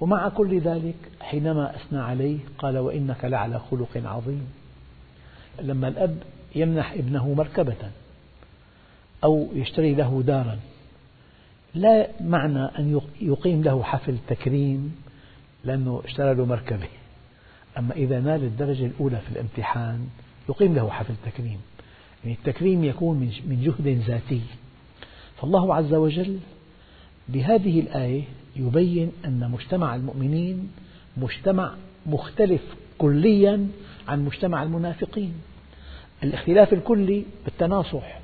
ومع 0.00 0.28
كل 0.28 0.60
ذلك 0.60 0.96
حينما 1.20 1.76
أثنى 1.76 1.98
عليه 2.00 2.38
قال 2.58 2.78
وإنك 2.78 3.24
لعلى 3.24 3.60
خلق 3.70 4.02
عظيم. 4.04 4.46
لما 5.62 5.88
الأب 5.88 6.16
يمنح 6.54 6.92
ابنه 6.92 7.34
مركبة 7.34 7.90
أو 9.24 9.48
يشتري 9.54 9.94
له 9.94 10.22
دارا 10.26 10.58
لا 11.74 12.08
معنى 12.20 12.64
أن 12.64 13.00
يقيم 13.20 13.62
له 13.62 13.82
حفل 13.82 14.16
تكريم 14.28 14.96
لأنه 15.64 16.02
اشترى 16.04 16.34
له 16.34 16.44
مركبة. 16.44 16.88
أما 17.78 17.94
إذا 17.94 18.20
نال 18.20 18.44
الدرجة 18.44 18.86
الأولى 18.86 19.16
في 19.16 19.32
الامتحان 19.32 20.08
يقيم 20.48 20.74
له 20.74 20.90
حفل 20.90 21.14
تكريم. 21.24 21.60
يعني 22.24 22.36
التكريم 22.36 22.84
يكون 22.84 23.16
من 23.46 23.62
جهد 23.62 24.02
ذاتي. 24.06 24.40
فالله 25.36 25.74
عز 25.74 25.94
وجل 25.94 26.38
بهذه 27.28 27.80
الآية 27.80 28.22
يبين 28.56 29.12
أن 29.24 29.50
مجتمع 29.50 29.94
المؤمنين 29.94 30.70
مجتمع 31.16 31.74
مختلف 32.06 32.62
كليا 32.98 33.68
عن 34.08 34.24
مجتمع 34.24 34.62
المنافقين. 34.62 35.34
الاختلاف 36.22 36.72
الكلي 36.72 37.24
بالتناصح 37.44 38.18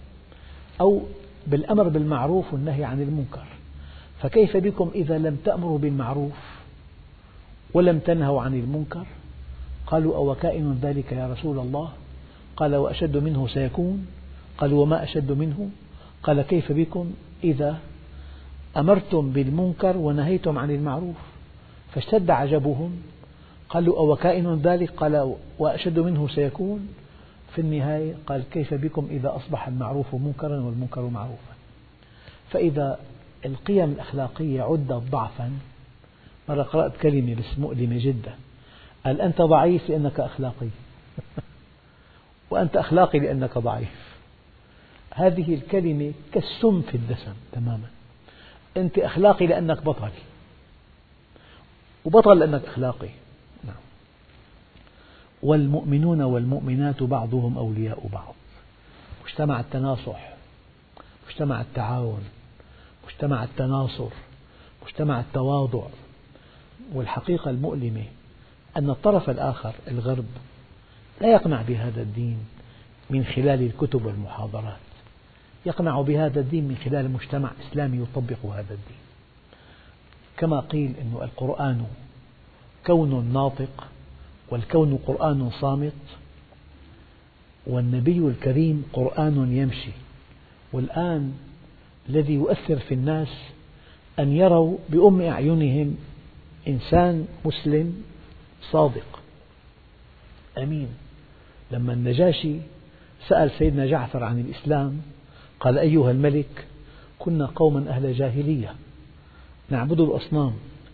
أو 0.81 1.03
بالأمر 1.47 1.89
بالمعروف 1.89 2.53
والنهي 2.53 2.85
عن 2.85 3.03
المنكر. 3.03 3.45
فكيف 4.21 4.57
بكم 4.57 4.91
إذا 4.95 5.19
لم 5.19 5.37
تأمروا 5.45 5.79
بالمعروف 5.79 6.33
ولم 7.75 7.99
تنهوا 7.99 8.43
عن 8.43 8.55
المنكر؟ 8.55 9.07
قالوا 9.87 10.17
أو 10.17 10.35
كائن 10.35 10.79
ذلك 10.83 11.13
يا 11.13 11.33
رسول 11.33 11.59
الله؟ 11.59 11.89
قال 12.57 12.77
وأشد 12.77 13.17
منه 13.17 13.49
سيكون. 13.49 14.07
قالوا 14.59 14.83
وما 14.83 15.03
أشد 15.03 15.33
منه؟ 15.33 15.71
قال 16.23 16.43
كيف 16.43 16.73
بكم 16.73 17.13
إذا 17.45 17.79
أمرتم 18.77 19.33
بالمنكر 19.33 19.97
ونهيتم 19.97 20.59
عن 20.59 20.71
المعروف؟ 20.71 21.17
فاشتد 21.95 22.31
عجبهم. 22.31 23.03
قالوا 23.73 23.99
أو 23.99 24.17
كائن 24.17 24.63
ذلك؟ 24.63 24.91
قال 24.91 25.37
وأشد 25.59 25.99
منه 25.99 26.29
سيكون. 26.29 26.89
في 27.55 27.61
النهاية 27.61 28.15
قال 28.27 28.43
كيف 28.51 28.75
بكم 28.75 29.09
إذا 29.11 29.37
أصبح 29.37 29.69
المعروف 29.69 30.15
منكرا 30.15 30.61
والمنكر 30.61 31.03
معروفا؟ 31.03 31.53
فإذا 32.51 32.99
القيم 33.45 33.93
الأخلاقية 33.93 34.63
عدت 34.63 34.93
ضعفا 34.93 35.53
مرة 36.49 36.63
قرأت 36.63 36.97
كلمة 36.97 37.35
بس 37.35 37.59
مؤلمة 37.59 38.05
جدا 38.05 38.35
قال 39.05 39.21
أنت 39.21 39.43
ضعيف 39.43 39.91
لأنك 39.91 40.21
أخلاقي. 40.21 40.69
وأنت 42.51 42.77
أخلاقي 42.77 43.19
لأنك 43.19 43.59
ضعيف. 43.59 44.13
هذه 45.15 45.55
الكلمة 45.55 46.13
كالسم 46.33 46.83
في 46.83 46.95
الدسم 46.95 47.35
تماما. 47.53 47.89
أنت 48.77 48.99
أخلاقي 48.99 49.47
لأنك 49.47 49.85
بطل. 49.85 50.11
وبطل 52.05 52.39
لأنك 52.39 52.65
أخلاقي. 52.65 53.09
والمؤمنون 55.43 56.23
والمؤمنات 56.23 57.03
بعضهم 57.03 57.59
أولياء 57.59 58.09
بعض. 58.13 58.35
مجتمع 59.25 59.61
التناصح 59.61 60.33
مجتمع 61.29 61.61
التعاون 61.61 62.23
مجتمع 63.07 63.45
التناصر 63.45 64.09
مجتمع 64.87 65.21
التواضع. 65.21 65.87
والحقيقة 66.93 67.51
المؤلمة 67.51 68.05
أن 68.77 68.91
الطرف 68.91 69.31
الآخر 69.31 69.75
الغرب 69.89 70.25
لا 71.21 71.33
يقنع 71.33 71.63
بهذا 71.63 72.03
الدين 72.03 72.39
من 73.11 73.25
خلال 73.25 73.63
الكتب 73.63 74.07
والمحاضرات. 74.07 74.77
يقنع 75.67 76.01
بهذا 76.01 76.41
الدين 76.41 76.65
من 76.65 76.77
خلال 76.85 77.11
مجتمع 77.11 77.51
إسلامي 77.69 77.99
يطبق 78.03 78.47
هذا 78.47 78.75
الدين. 78.75 79.03
كما 80.37 80.61
قيل 80.61 80.95
أن 81.01 81.17
القرآن 81.23 81.87
كون 82.87 83.33
ناطق 83.33 83.87
والكون 84.53 84.99
قرآن 85.07 85.51
صامت 85.61 85.93
والنبي 87.67 88.19
الكريم 88.19 88.85
قرآن 88.93 89.53
يمشي. 89.53 89.91
والآن 90.73 91.33
الذي 92.09 92.33
يؤثر 92.33 92.79
في 92.79 92.95
الناس 92.95 93.29
أن 94.19 94.33
يروا 94.33 94.79
بأم 94.89 95.21
أعينهم 95.21 95.97
إنسان 96.69 97.27
مسلم 97.45 98.03
صادق. 98.71 99.21
أمين. 100.59 100.89
لما 101.71 101.93
النجاشي 101.93 102.57
سأل 103.29 103.51
سيدنا 103.59 103.87
جعفر 103.87 104.25
عن 104.25 104.41
الإسلام 104.41 105.01
قال 105.61 105.79
أيها 105.79 106.11
الملك 106.11 106.67
كنا 107.19 107.47
قوما 107.47 107.89
أهل 107.89 108.15
جاهلية 108.15 108.75
نعبد 109.71 110.01
الأصنام 110.01 110.53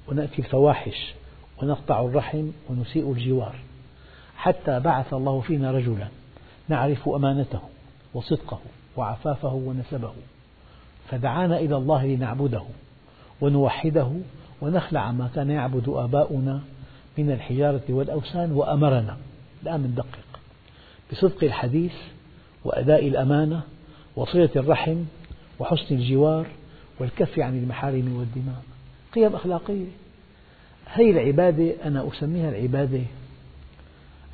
ونأتي 0.09 0.39
الفواحش 0.39 1.15
ونقطع 1.63 2.01
الرحم 2.01 2.47
ونسيء 2.71 3.13
الجوار. 3.13 3.55
حتى 4.37 4.81
بعث 4.81 5.15
الله 5.15 5.41
فينا 5.41 5.71
رجلا 5.71 6.09
نعرف 6.69 7.09
أمانته 7.09 7.61
وصدقه 8.15 8.59
وعفافه 8.97 9.55
ونسبه. 9.55 10.13
فدعانا 11.09 11.59
إلى 11.59 11.77
الله 11.77 12.07
لنعبده 12.07 12.63
ونوحده 13.41 14.11
ونخلع 14.61 15.13
ما 15.13 15.31
كان 15.35 15.51
يعبد 15.51 15.89
آباؤنا 15.89 16.61
من 17.19 17.31
الحجارة 17.31 17.83
والأوثان 17.89 18.53
وأمرنا. 18.53 19.17
الآن 19.63 19.81
ندقق 19.81 20.41
بصدق 21.13 21.45
الحديث 21.45 21.95
وأداء 22.65 23.09
الأمانة 23.09 23.61
وصلة 24.17 24.51
الرحم 24.57 24.97
وحسن 25.59 25.95
الجوار 25.95 26.47
والكف 27.01 27.39
عن 27.39 27.59
المحارم 27.59 28.17
والدماء. 28.19 28.63
قيم 29.15 29.35
أخلاقية. 29.35 29.87
هذه 30.93 31.11
العبادة 31.11 31.75
أنا 31.85 32.09
أسميها 32.09 32.49
العبادة 32.49 33.03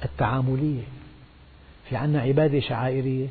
التعاملية. 0.04 0.82
في 1.88 1.96
عنا 1.96 2.20
عبادة 2.20 2.60
شعائرية 2.60 3.26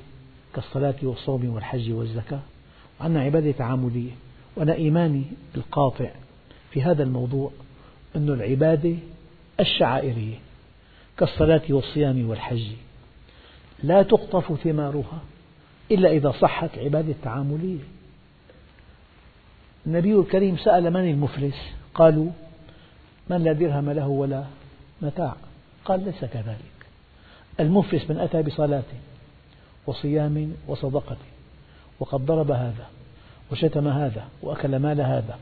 كالصلاة 0.53 0.95
والصوم 1.03 1.49
والحج 1.49 1.91
والزكاة 1.91 2.39
وعندنا 2.99 3.21
عبادة 3.21 3.51
تعاملية 3.51 4.11
وأنا 4.55 4.73
إيماني 4.73 5.23
القاطع 5.55 6.09
في 6.71 6.81
هذا 6.81 7.03
الموضوع 7.03 7.51
أن 8.15 8.29
العبادة 8.29 8.95
الشعائرية 9.59 10.35
كالصلاة 11.17 11.61
والصيام 11.69 12.29
والحج 12.29 12.67
لا 13.83 14.03
تقطف 14.03 14.61
ثمارها 14.63 15.21
إلا 15.91 16.11
إذا 16.11 16.31
صحت 16.31 16.77
عبادة 16.77 17.13
تعاملية 17.23 17.79
النبي 19.85 20.15
الكريم 20.15 20.57
سأل 20.57 20.93
من 20.93 21.09
المفلس؟ 21.09 21.55
قالوا 21.93 22.31
من 23.29 23.43
لا 23.43 23.53
درهم 23.53 23.89
له 23.89 24.07
ولا 24.07 24.43
متاع. 25.01 25.35
قال 25.85 26.05
ليس 26.05 26.25
كذلك. 26.25 26.73
المفلس 27.59 28.09
من 28.09 28.17
أتى 28.17 28.41
بصلاة 28.41 28.83
وصيام 29.87 30.53
وصدقة 30.67 31.17
وقد 31.99 32.25
ضرب 32.25 32.51
هذا 32.51 32.87
وشتم 33.51 33.87
هذا 33.87 34.23
وأكل 34.41 34.79
مال 34.79 35.01
هذا 35.01 35.39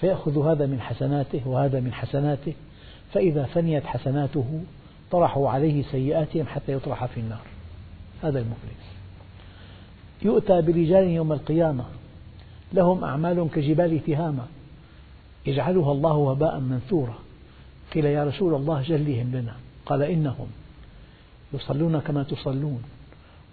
فيأخذ 0.00 0.46
هذا 0.50 0.66
من 0.66 0.80
حسناته 0.80 1.48
وهذا 1.48 1.80
من 1.80 1.92
حسناته 1.92 2.54
فإذا 3.12 3.44
فنيت 3.44 3.86
حسناته 3.86 4.60
طرحوا 5.10 5.50
عليه 5.50 5.82
سيئاتهم 5.82 6.46
حتى 6.46 6.72
يطرح 6.72 7.06
في 7.06 7.20
النار. 7.20 7.42
هذا 8.22 8.38
المفلس. 8.38 8.86
يؤتى 10.22 10.62
برجال 10.62 11.04
يوم 11.04 11.32
القيامة 11.32 11.84
لهم 12.72 13.04
أعمال 13.04 13.48
كجبال 13.54 14.04
تهامة. 14.04 14.44
يجعلها 15.46 15.92
الله 15.92 16.14
وباء 16.14 16.60
منثورا. 16.60 17.18
قيل 17.94 18.04
يا 18.04 18.24
رسول 18.24 18.54
الله 18.54 18.82
جلهم 18.82 19.36
لنا. 19.36 19.56
قال 19.86 20.02
إنهم 20.02 20.46
يصلون 21.54 22.00
كما 22.00 22.22
تصلون 22.22 22.82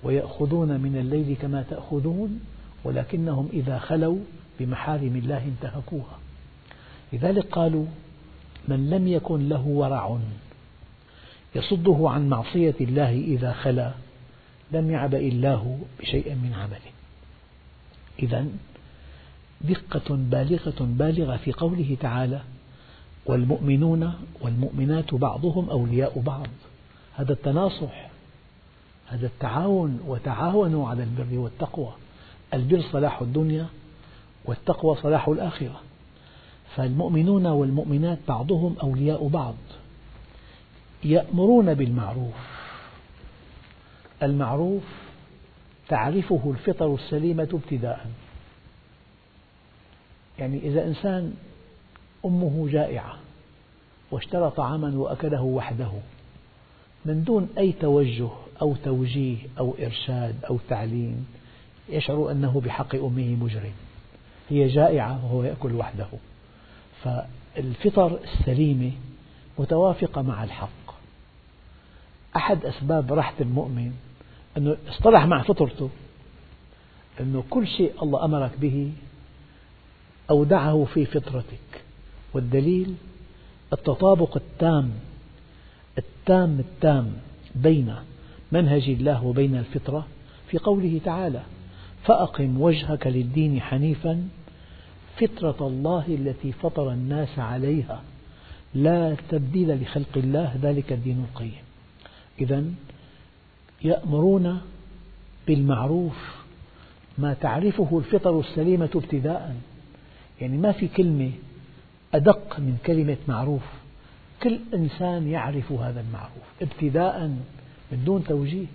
ويأخذون 0.03 0.79
من 0.79 0.97
الليل 0.97 1.36
كما 1.41 1.65
تأخذون 1.69 2.39
ولكنهم 2.84 3.49
إذا 3.53 3.79
خلوا 3.79 4.17
بمحارم 4.60 5.15
الله 5.15 5.43
انتهكوها. 5.43 6.19
لذلك 7.13 7.45
قالوا 7.45 7.86
من 8.67 8.89
لم 8.89 9.08
يكن 9.08 9.49
له 9.49 9.67
ورع 9.67 10.19
يصده 11.56 12.10
عن 12.10 12.29
معصية 12.29 12.75
الله 12.82 13.12
إذا 13.12 13.53
خلا 13.53 13.91
لم 14.71 14.91
يعبأ 14.91 15.17
الله 15.17 15.79
بشيء 15.99 16.36
من 16.36 16.53
عمله. 16.53 16.93
إذا 18.19 18.45
دقة 19.63 20.15
بالغة 20.15 20.76
بالغة 20.80 21.38
في 21.38 21.52
قوله 21.52 21.97
تعالى 21.99 22.41
والمؤمنون 23.26 24.13
والمؤمنات 24.41 25.13
بعضهم 25.13 25.69
أولياء 25.69 26.19
بعض. 26.19 26.47
هذا 27.15 27.34
التناصح 27.34 28.10
هذا 29.08 29.28
التعاون 29.28 29.99
وتعاونوا 30.08 30.89
على 30.89 31.04
البر 31.04 31.38
والتقوى. 31.38 31.93
البر 32.54 32.84
صلاح 32.91 33.21
الدنيا 33.21 33.65
والتقوى 34.45 34.95
صلاح 34.95 35.28
الآخرة. 35.28 35.82
فالمؤمنون 36.76 37.45
والمؤمنات 37.45 38.19
بعضهم 38.28 38.76
أولياء 38.84 39.28
بعض. 39.28 39.56
يأمرون 41.04 41.73
بالمعروف. 41.73 42.34
المعروف 44.23 44.84
تعرفه 45.89 46.52
الفطر 46.52 46.95
السليمة 46.95 47.47
ابتداء. 47.54 48.08
يعني 50.39 50.59
إذا 50.59 50.87
إنسان 50.87 51.33
أمه 52.25 52.67
جائعة 52.71 53.17
واشترى 54.11 54.49
طعاما 54.49 54.97
وأكله 54.97 55.41
وحده 55.43 55.91
من 57.05 57.23
دون 57.23 57.49
أي 57.57 57.71
توجه 57.71 58.29
أو 58.61 58.75
توجيه 58.75 59.37
أو 59.59 59.75
إرشاد 59.79 60.35
أو 60.49 60.59
تعليم 60.69 61.25
يشعر 61.89 62.31
أنه 62.31 62.61
بحق 62.65 62.95
أمه 62.95 63.35
مجرم. 63.41 63.73
هي 64.49 64.67
جائعة 64.67 65.25
وهو 65.25 65.43
يأكل 65.43 65.75
وحده. 65.75 66.07
فالفطر 67.03 68.19
السليمة 68.23 68.91
متوافقة 69.59 70.21
مع 70.21 70.43
الحق. 70.43 70.93
أحد 72.35 72.65
أسباب 72.65 73.13
راحة 73.13 73.33
المؤمن 73.41 73.91
أنه 74.57 74.77
اصطلح 74.89 75.25
مع 75.25 75.41
فطرته 75.41 75.89
أنه 77.19 77.43
كل 77.49 77.67
شيء 77.67 78.03
الله 78.03 78.25
أمرك 78.25 78.51
به 78.57 78.91
أودعه 80.33 80.87
في 80.93 81.05
فطرتك. 81.05 81.83
والدليل 82.33 82.95
التطابق 83.73 84.37
التام 84.37 84.91
التام 85.97 86.59
التام 86.59 87.13
بين 87.55 87.95
منهج 88.51 88.89
الله 88.89 89.25
وبين 89.25 89.55
الفطرة 89.55 90.07
في 90.47 90.57
قوله 90.57 90.99
تعالى 91.05 91.41
فأقم 92.03 92.61
وجهك 92.61 93.07
للدين 93.07 93.61
حنيفا 93.61 94.27
فطرة 95.19 95.67
الله 95.67 96.05
التي 96.07 96.51
فطر 96.51 96.91
الناس 96.91 97.39
عليها. 97.39 98.01
لا 98.75 99.15
تبديل 99.29 99.81
لخلق 99.81 100.17
الله 100.17 100.59
ذلك 100.61 100.93
الدين 100.93 101.25
القيم. 101.29 101.63
إذا 102.41 102.63
يأمرون 103.81 104.61
بالمعروف 105.47 106.43
ما 107.17 107.33
تعرفه 107.33 107.97
الفطر 107.97 108.39
السليمة 108.39 108.89
ابتداء. 108.95 109.55
يعني 110.43 110.58
ما 110.58 110.71
في 110.71 110.88
كلمة 110.88 111.32
أدق 112.13 112.60
من 112.60 112.77
كلمة 112.86 113.17
معروف. 113.27 113.62
كل 114.43 114.60
إنسان 114.73 115.27
يعرف 115.27 115.71
هذا 115.71 116.01
المعروف 116.01 116.47
ابتداء 116.62 117.27
من 117.91 118.03
دون 118.06 118.23
توجيه. 118.23 118.65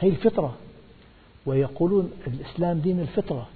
هي 0.00 0.08
الفطرة 0.08 0.56
ويقولون 1.46 2.10
الإسلام 2.26 2.78
دين 2.78 3.00
الفطرة 3.00 3.48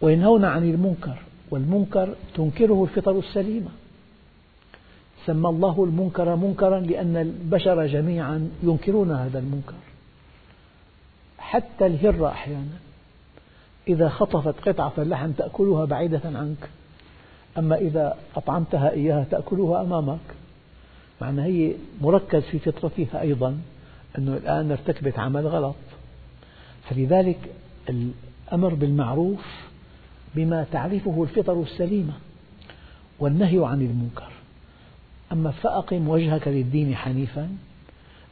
وينهون 0.00 0.44
عن 0.44 0.70
المنكر 0.70 1.18
والمنكر 1.50 2.14
تنكره 2.34 2.84
الفطر 2.84 3.18
السليمة. 3.18 3.70
سمى 5.26 5.48
الله 5.48 5.84
المنكر 5.84 6.36
منكرا 6.36 6.80
لأن 6.80 7.16
البشر 7.16 7.86
جميعا 7.86 8.50
ينكرون 8.62 9.10
هذا 9.10 9.38
المنكر. 9.38 9.74
حتى 11.38 11.86
الهرة 11.86 12.28
أحيانا. 12.28 12.78
إذا 13.88 14.08
خطفت 14.08 14.68
قطعة 14.68 14.92
اللحم 14.98 15.30
تأكلها 15.30 15.84
بعيدة 15.84 16.20
عنك. 16.24 16.70
أما 17.58 17.76
إذا 17.76 18.16
أطعمتها 18.36 18.90
إياها 18.90 19.24
تأكلها 19.30 19.82
أمامك. 19.82 20.18
معنى 21.20 21.42
هي 21.42 21.72
مركز 22.00 22.42
في 22.42 22.58
فطرتها 22.58 23.20
أيضا 23.20 23.58
أنه 24.18 24.36
الآن 24.36 24.70
ارتكبت 24.70 25.18
عمل 25.18 25.46
غلط. 25.46 25.76
فلذلك 26.82 27.38
الأمر 27.88 28.74
بالمعروف 28.74 29.46
بما 30.34 30.66
تعرفه 30.72 31.22
الفطر 31.22 31.62
السليمة 31.62 32.12
والنهي 33.18 33.66
عن 33.66 33.82
المنكر. 33.82 34.32
أما 35.32 35.50
فأقم 35.50 36.08
وجهك 36.08 36.48
للدين 36.48 36.96
حنيفا 36.96 37.48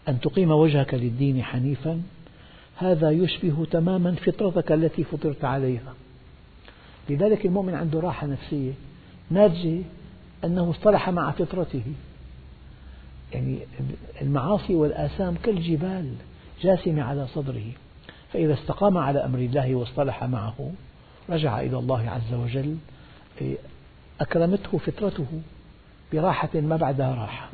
أن 0.09 0.21
تقيم 0.21 0.51
وجهك 0.51 0.95
للدين 0.95 1.43
حنيفا 1.43 2.03
هذا 2.77 3.11
يشبه 3.11 3.67
تماما 3.71 4.15
فطرتك 4.15 4.73
التي 4.73 5.05
فطرت 5.05 5.45
عليها. 5.45 5.95
لذلك 7.11 7.47
المؤمن 7.47 7.75
عنده 7.75 8.01
راحة 8.01 8.27
نفسية 8.27 8.73
ناتجة 9.31 9.83
أنه 10.45 10.71
اصطلح 10.71 11.11
مع 11.11 11.31
فطرته. 11.31 11.83
يعني 13.33 13.59
المعاصي 14.23 14.75
والآثام 14.75 15.35
كالجبال 15.35 16.15
جاثمة 16.63 17.03
على 17.03 17.27
صدره. 17.27 17.67
فإذا 18.33 18.55
استقام 18.55 18.99
على 18.99 19.25
أمر 19.25 19.39
الله 19.39 19.75
واصطلح 19.75 20.25
معه 20.25 20.71
رجع 21.31 21.61
إلى 21.61 21.79
الله 21.79 22.11
عز 22.11 22.35
وجل 22.35 22.77
أكرمته 24.21 24.79
فطرته 24.79 25.27
براحة 26.13 26.51
ما 26.55 26.77
بعدها 26.77 27.15
راحة. 27.15 27.49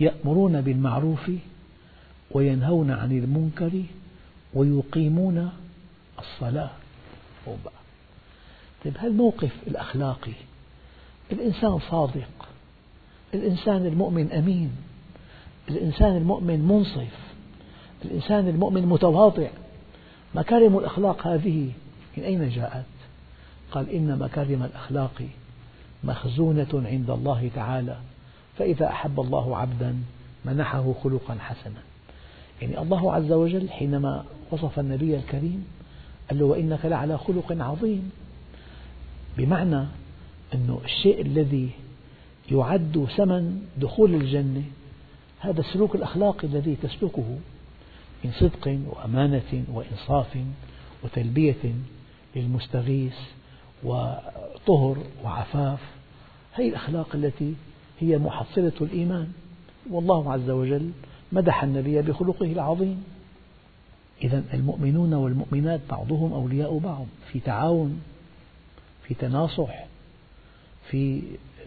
يأمرون 0.00 0.60
بالمعروف 0.60 1.30
وينهون 2.36 2.90
عن 2.90 3.12
المنكر 3.12 3.82
ويقيمون 4.54 5.50
الصلاة. 6.18 6.70
طيب 8.84 8.96
هالموقف 8.98 9.52
الأخلاقي. 9.66 10.32
الإنسان 11.32 11.78
صادق. 11.90 12.48
الإنسان 13.34 13.86
المؤمن 13.86 14.32
أمين. 14.32 14.70
الإنسان 15.68 16.16
المؤمن 16.16 16.60
منصف. 16.68 17.14
الإنسان 18.04 18.48
المؤمن 18.48 18.86
متواضع. 18.86 19.48
مكارم 20.34 20.78
الأخلاق 20.78 21.26
هذه 21.26 21.70
من 22.16 22.24
أين 22.24 22.48
جاءت؟ 22.48 22.84
قال 23.72 23.90
إن 23.90 24.18
مكارم 24.18 24.62
الأخلاق 24.62 25.22
مخزونة 26.04 26.68
عند 26.74 27.10
الله 27.10 27.50
تعالى. 27.54 27.96
فإذا 28.58 28.88
أحب 28.88 29.20
الله 29.20 29.56
عبدا 29.56 29.96
منحه 30.44 30.94
خلقا 31.04 31.36
حسنا. 31.40 31.95
يعني 32.62 32.78
الله 32.78 33.12
عز 33.12 33.32
وجل 33.32 33.70
حينما 33.70 34.24
وصف 34.50 34.78
النبي 34.78 35.16
الكريم 35.16 35.64
قال 36.30 36.38
له 36.38 36.44
وإنك 36.44 36.84
لعلى 36.84 37.18
خلق 37.18 37.52
عظيم. 37.62 38.10
بمعنى 39.38 39.84
أن 40.54 40.78
الشيء 40.84 41.20
الذي 41.20 41.70
يعد 42.50 43.06
ثمن 43.16 43.62
دخول 43.78 44.14
الجنة 44.14 44.62
هذا 45.40 45.60
السلوك 45.60 45.94
الأخلاقي 45.94 46.48
الذي 46.48 46.76
تسلكه 46.82 47.38
من 48.24 48.32
صدق 48.32 48.78
وأمانة 48.86 49.64
وإنصاف 49.72 50.38
وتلبية 51.04 51.74
للمستغيث 52.36 53.16
وطهر 53.84 54.96
وعفاف. 55.24 55.80
هذه 56.52 56.68
الأخلاق 56.68 57.08
التي 57.14 57.54
هي 58.00 58.18
محصلة 58.18 58.72
الإيمان. 58.80 59.28
والله 59.90 60.32
عز 60.32 60.50
وجل 60.50 60.90
مدح 61.32 61.62
النبي 61.62 62.02
بخلقه 62.02 62.52
العظيم. 62.52 63.04
إذا 64.22 64.44
المؤمنون 64.54 65.14
والمؤمنات 65.14 65.80
بعضهم 65.90 66.32
أولياء 66.32 66.78
بعض 66.78 67.06
في 67.32 67.40
تعاون 67.40 68.02
في 69.02 69.14
تناصح 69.14 69.84
في 70.90 71.22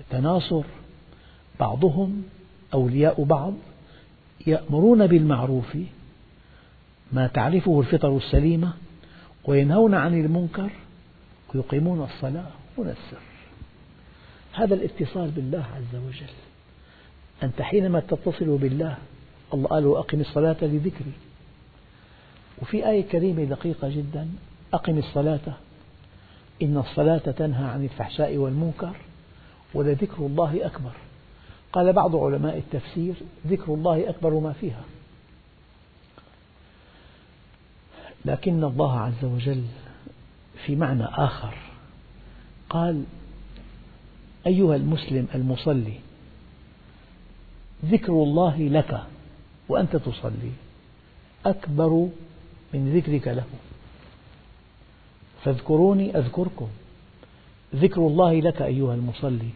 تناصر. 0.09 0.63
بعضهم 1.59 2.23
أولياء 2.73 3.23
بعض 3.23 3.53
يأمرون 4.47 5.07
بالمعروف 5.07 5.77
ما 7.11 7.27
تعرفه 7.27 7.79
الفطر 7.79 8.17
السليمة 8.17 8.73
وينهون 9.45 9.93
عن 9.93 10.19
المنكر 10.19 10.69
ويقيمون 11.55 12.03
الصلاة 12.03 12.51
هنا 12.77 12.91
السر. 12.91 13.21
هذا 14.53 14.75
الاتصال 14.75 15.29
بالله 15.31 15.65
عز 15.75 15.99
وجل. 16.07 16.33
أنت 17.43 17.61
حينما 17.61 17.99
تتصل 17.99 18.57
بالله 18.57 18.97
الله 19.53 19.67
قال 19.67 19.85
أقم 19.85 20.19
الصلاة 20.19 20.57
لذكري. 20.61 21.11
وفي 22.61 22.89
آية 22.89 23.01
كريمة 23.01 23.43
دقيقة 23.43 23.89
جدا 23.89 24.29
أقم 24.73 24.97
الصلاة 24.97 25.53
إن 26.61 26.77
الصلاة 26.77 27.17
تنهى 27.17 27.65
عن 27.65 27.83
الفحشاء 27.83 28.37
والمنكر 28.37 28.95
ولذكر 29.73 30.17
الله 30.25 30.65
أكبر. 30.65 30.91
قال 31.73 31.93
بعض 31.93 32.15
علماء 32.15 32.57
التفسير 32.57 33.13
ذكر 33.47 33.73
الله 33.73 34.09
أكبر 34.09 34.39
ما 34.39 34.53
فيها. 34.53 34.83
لكن 38.25 38.63
الله 38.63 38.99
عز 38.99 39.25
وجل 39.25 39.63
في 40.65 40.75
معنى 40.75 41.03
آخر 41.03 41.57
قال 42.69 43.03
أيها 44.47 44.75
المسلم 44.75 45.27
المصلي 45.35 45.99
ذكر 47.85 48.13
الله 48.13 48.57
لك. 48.57 49.03
وأنت 49.69 49.95
تصلي. 49.95 50.51
أكبر 51.45 52.07
من 52.73 52.93
ذكرك 52.95 53.27
له. 53.27 53.45
فاذكروني 55.43 56.17
أذكركم. 56.17 56.67
ذكر 57.75 58.01
الله 58.01 58.39
لك 58.39 58.61
أيها 58.61 58.93
المصلي. 58.93 59.49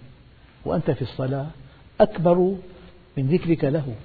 وأنت 0.66 0.92
في 0.92 1.02
الصلاة. 1.02 1.48
أكبر 2.02 2.56
من 3.18 3.28
ذكرك 3.28 3.64
له. 3.64 3.96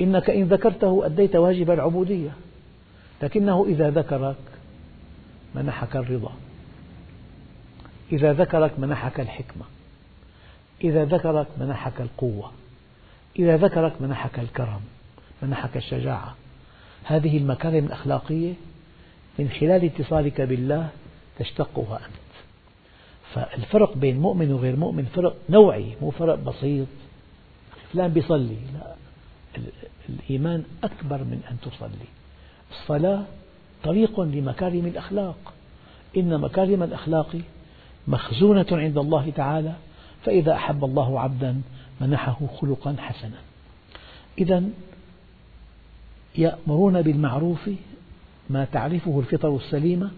إنك 0.00 0.30
إن 0.30 0.44
ذكرته 0.44 1.06
أديت 1.06 1.36
واجب 1.36 1.70
العبودية. 1.70 2.30
لكنه 3.22 3.64
إذا 3.68 3.90
ذكرك 3.90 4.36
منحك 5.54 5.96
الرضا. 5.96 6.32
إذا 8.12 8.32
ذكرك 8.32 8.78
منحك 8.78 9.20
الحكمة. 9.20 9.64
إذا 10.84 11.04
ذكرك 11.04 11.46
منحك 11.60 12.00
القوة. 12.00 12.52
إذا 13.38 13.56
ذكرك 13.56 14.02
منحك 14.02 14.38
الكرم. 14.38 14.80
منحك 15.42 15.76
الشجاعة. 15.76 16.34
هذه 17.04 17.38
المكارم 17.38 17.84
الأخلاقية 17.84 18.52
من 19.38 19.48
خلال 19.48 19.84
اتصالك 19.84 20.40
بالله 20.40 20.88
تشتقها 21.38 21.96
أنت. 21.96 22.30
فالفرق 23.34 23.96
بين 23.96 24.18
مؤمن 24.18 24.52
وغير 24.52 24.76
مؤمن 24.76 25.04
فرق 25.04 25.36
نوعي 25.50 25.94
مو 26.02 26.10
فرق 26.10 26.34
بسيط. 26.34 26.86
فلان 27.92 28.08
بيصلي. 28.08 28.56
لا 28.74 28.94
الإيمان 30.08 30.64
أكبر 30.84 31.18
من 31.18 31.42
أن 31.50 31.56
تصلي. 31.70 32.08
الصلاة 32.70 33.24
طريق 33.84 34.20
لمكارم 34.20 34.86
الأخلاق. 34.86 35.52
إن 36.16 36.40
مكارم 36.40 36.82
الأخلاق 36.82 37.36
مخزونة 38.08 38.66
عند 38.72 38.98
الله 38.98 39.30
تعالى 39.36 39.72
فإذا 40.24 40.52
أحب 40.54 40.84
الله 40.84 41.20
عبدا 41.20 41.62
منحه 42.00 42.40
خلقا 42.60 42.96
حسنا. 42.98 43.36
إذا 44.38 44.64
يأمرون 46.38 47.02
بالمعروف 47.02 47.70
ما 48.50 48.64
تعرفه 48.64 49.20
الفطر 49.20 49.56
السليمة 49.56 50.10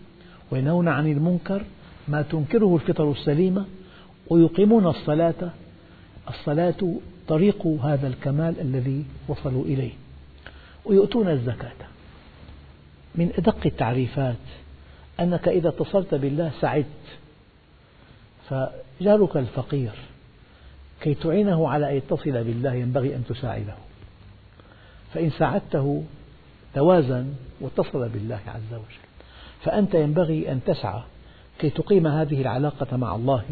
وينهون 0.51 0.89
عن 0.89 1.13
المنكر 1.13 1.63
ما 2.09 2.23
تنكره 2.23 2.75
الفطر 2.77 3.11
السليمة 3.11 3.67
ويقيمون 4.29 4.87
الصلاة. 4.87 5.51
الصلاة 6.29 6.95
طريق 7.29 7.67
هذا 7.67 8.09
الكمال 8.09 8.61
الذي 8.61 9.05
وصلوا 9.29 9.65
إليه. 9.65 9.93
ويؤتون 10.85 11.29
الزكاة. 11.29 11.73
من 13.15 13.33
أدق 13.39 13.67
التعريفات 13.67 14.37
أنك 15.21 15.49
إذا 15.49 15.69
اتصلت 15.69 16.15
بالله 16.15 16.53
سعدت. 16.61 16.87
فجارك 18.49 19.37
الفقير 19.37 19.93
كي 21.01 21.15
تعينه 21.15 21.69
على 21.69 21.91
أن 21.91 21.97
يتصل 21.97 22.45
بالله 22.45 22.75
ينبغي 22.75 23.17
أن 23.17 23.25
تساعده. 23.29 23.75
فإن 25.15 25.31
ساعدته 25.31 26.05
توازن 26.75 27.35
واتصل 27.61 28.09
بالله 28.09 28.41
عز 28.47 28.75
وجل. 28.75 29.03
فأنت 29.63 29.95
ينبغي 29.95 30.53
أن 30.53 30.61
تسعى 30.67 31.03
كي 31.59 31.71
تقيم 31.71 32.07
هذه 32.07 32.41
العلاقة 32.43 32.97
مع 32.97 33.15
الله 33.15 33.45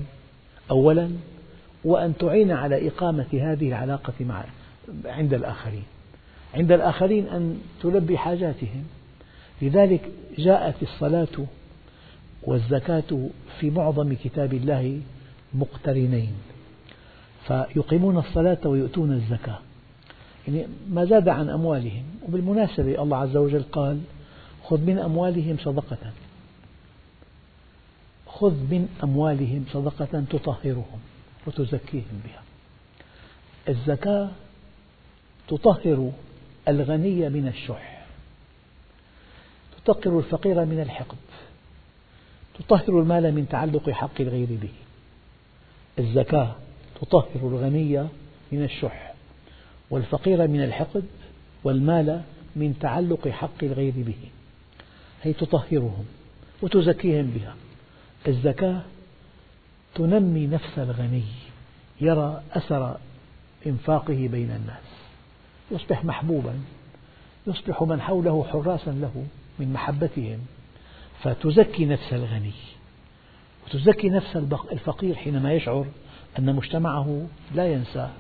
أولا 0.70 1.11
وأن 1.85 2.16
تعين 2.16 2.51
على 2.51 2.88
إقامة 2.88 3.27
هذه 3.33 3.68
العلاقة 3.68 4.12
مع 4.20 4.44
عند 5.05 5.35
الآخرين. 5.35 5.85
عند 6.55 6.73
الآخرين 6.73 7.27
أن 7.27 7.61
تلبي 7.83 8.18
حاجاتهم. 8.18 8.85
لذلك 9.62 10.11
جاءت 10.38 10.83
الصلاة 10.83 11.46
والزكاة 12.42 13.29
في 13.61 13.70
معظم 13.70 14.14
كتاب 14.25 14.55
الله 14.55 15.01
مقترنين. 15.55 16.33
فيقيمون 17.46 18.18
الصلاة 18.18 18.59
ويؤتون 18.64 19.12
الزكاة. 19.12 19.59
يعني 20.48 20.66
ما 20.90 21.05
زاد 21.05 21.29
عن 21.29 21.48
أموالهم. 21.48 22.05
وبالمناسبة 22.29 23.03
الله 23.03 23.16
عز 23.16 23.37
وجل 23.37 23.62
قال 23.62 24.00
خذ 24.64 24.81
من 24.81 24.98
أموالهم 24.98 25.57
صدقة. 25.59 26.12
خذ 28.26 28.55
من 28.55 28.88
أموالهم 29.03 29.64
صدقة 29.72 30.24
تطهرهم 30.31 31.00
وتزكيهم 31.46 32.20
بها. 32.24 32.42
الزكاة 33.68 34.31
تطهر 35.48 36.12
الغني 36.68 37.29
من 37.29 37.48
الشح. 37.48 38.07
تطهر 39.85 40.18
الفقير 40.18 40.64
من 40.64 40.81
الحقد. 40.81 41.16
تطهر 42.59 43.00
المال 43.00 43.35
من 43.35 43.48
تعلق 43.48 43.90
حق 43.90 44.20
الغير 44.20 44.48
به. 44.50 44.72
الزكاة 45.98 46.55
تطهر 47.00 47.40
الغني 47.42 48.07
من 48.53 48.64
الشح. 48.64 49.10
والفقير 49.90 50.48
من 50.48 50.64
الحقد 50.64 51.05
والمال 51.64 52.22
من 52.57 52.79
تعلق 52.81 53.29
حق 53.29 53.64
الغير 53.64 53.92
به 53.96 54.18
هي 55.22 55.33
تطهرهم 55.33 56.05
وتزكيهم 56.62 57.31
بها. 57.31 57.55
الزكاة 58.29 58.81
تنمي 59.94 60.46
نفس 60.46 60.79
الغني 60.79 61.24
يرى 62.00 62.42
أثر 62.53 62.96
إنفاقه 63.66 64.29
بين 64.33 64.50
الناس. 64.50 64.90
يصبح 65.70 66.05
محبوبا 66.05 66.55
يصبح 67.46 67.83
من 67.83 68.00
حوله 68.00 68.44
حراسا 68.44 68.90
له 68.90 69.24
من 69.59 69.72
محبتهم. 69.72 70.38
فتزكي 71.22 71.85
نفس 71.85 72.12
الغني 72.12 72.53
وتزكي 73.66 74.09
نفس 74.09 74.37
الفقير 74.72 75.14
حينما 75.14 75.53
يشعر 75.53 75.87
أن 76.38 76.55
مجتمعه 76.55 77.26
لا 77.55 77.72
ينساه. 77.72 78.11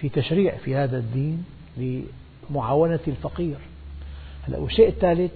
في 0.00 0.08
تشريع 0.08 0.56
في 0.56 0.76
هذا 0.76 0.98
الدين 0.98 1.44
لمعاونة 1.76 3.00
الفقير. 3.08 3.56
هلا 4.48 4.58
والشيء 4.58 4.88
الثالث 4.88 5.32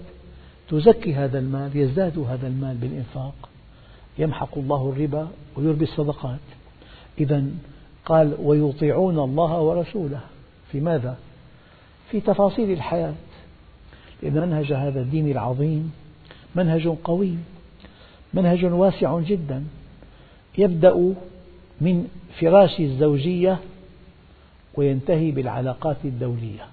تزكي 0.69 1.13
هذا 1.13 1.39
المال 1.39 1.77
يزداد 1.77 2.19
هذا 2.19 2.47
المال 2.47 2.77
بالإنفاق 2.77 3.49
يمحق 4.19 4.57
الله 4.57 4.89
الربا 4.89 5.27
ويربي 5.55 5.83
الصدقات. 5.83 6.39
إذا 7.19 7.43
قال 8.05 8.35
ويطيعون 8.39 9.19
الله 9.19 9.61
ورسوله 9.61 10.19
في 10.71 10.79
ماذا؟ 10.79 11.17
في 12.11 12.21
تفاصيل 12.21 12.71
الحياة. 12.71 13.13
لأن 14.23 14.33
منهج 14.33 14.73
هذا 14.73 15.01
الدين 15.01 15.31
العظيم 15.31 15.91
منهج 16.55 16.87
قوي 17.03 17.35
منهج 18.33 18.65
واسع 18.65 19.19
جدا 19.19 19.63
يبدأ 20.57 21.13
من 21.81 22.07
فراش 22.39 22.79
الزوجية 22.79 23.59
وينتهي 24.75 25.31
بالعلاقات 25.31 25.97
الدولية. 26.05 26.65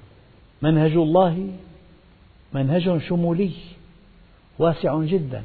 منهج 0.62 0.92
الله 0.92 1.48
منهج 2.54 2.98
شمولي 2.98 3.52
واسع 4.58 5.02
جدا 5.02 5.42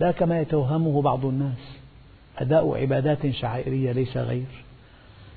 لا 0.00 0.10
كما 0.10 0.40
يتوهمه 0.40 1.02
بعض 1.02 1.26
الناس. 1.26 1.78
أداء 2.38 2.76
عبادات 2.76 3.30
شعائرية 3.30 3.92
ليس 3.92 4.16
غير. 4.16 4.64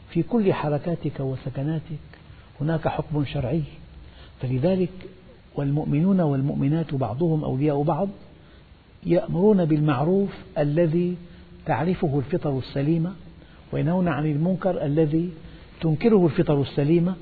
في 0.09 0.23
كل 0.23 0.53
حركاتك 0.53 1.19
وسكناتك 1.19 2.03
هناك 2.61 2.87
حكم 2.87 3.25
شرعي. 3.25 3.63
فلذلك 4.41 4.91
والمؤمنون 5.55 6.21
والمؤمنات 6.21 6.93
بعضهم 6.93 7.43
أولياء 7.43 7.81
بعض 7.81 8.09
يأمرون 9.05 9.65
بالمعروف 9.65 10.29
الذي 10.57 11.15
تعرفه 11.65 12.19
الفطر 12.19 12.57
السليمة 12.57 13.13
وينهون 13.71 14.07
عن 14.07 14.25
المنكر 14.25 14.85
الذي 14.85 15.29
تنكره 15.83 16.25
الفطر 16.25 16.61
السليمة 16.61 17.15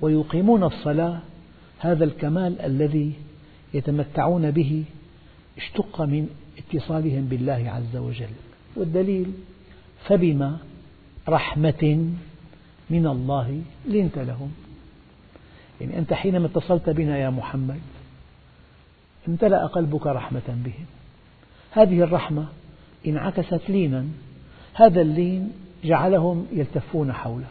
ويقيمون 0.00 0.64
الصلاة 0.64 1.18
هذا 1.78 2.04
الكمال 2.04 2.60
الذي 2.60 3.12
يتمتعون 3.74 4.50
به 4.50 4.84
اشتق 5.58 6.00
من 6.00 6.28
اتصالهم 6.58 7.24
بالله 7.24 7.70
عز 7.70 7.96
وجل. 7.96 8.28
والدليل 8.76 9.32
فبما 10.04 10.58
رحمة 11.28 12.12
من 12.90 13.06
الله 13.06 13.62
لنت 13.88 14.18
لهم. 14.18 14.52
يعني 15.80 15.98
أنت 15.98 16.12
حينما 16.12 16.46
اتصلت 16.46 16.90
بنا 16.90 17.18
يا 17.18 17.30
محمد 17.30 17.80
امتلأ 19.28 19.66
قلبك 19.66 20.06
رحمة 20.06 20.42
بهم. 20.48 20.86
هذه 21.70 22.00
الرحمة 22.02 22.46
انعكست 23.06 23.60
لينا 23.68 24.06
هذا 24.74 25.00
اللين 25.00 25.52
جعلهم 25.84 26.46
يلتفون 26.52 27.12
حولك. 27.12 27.46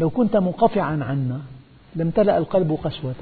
لو 0.00 0.10
كنت 0.10 0.36
منقطعا 0.36 1.04
عنا 1.04 1.42
لامتلأ 1.94 2.38
القلب 2.38 2.78
قسوة 2.84 3.14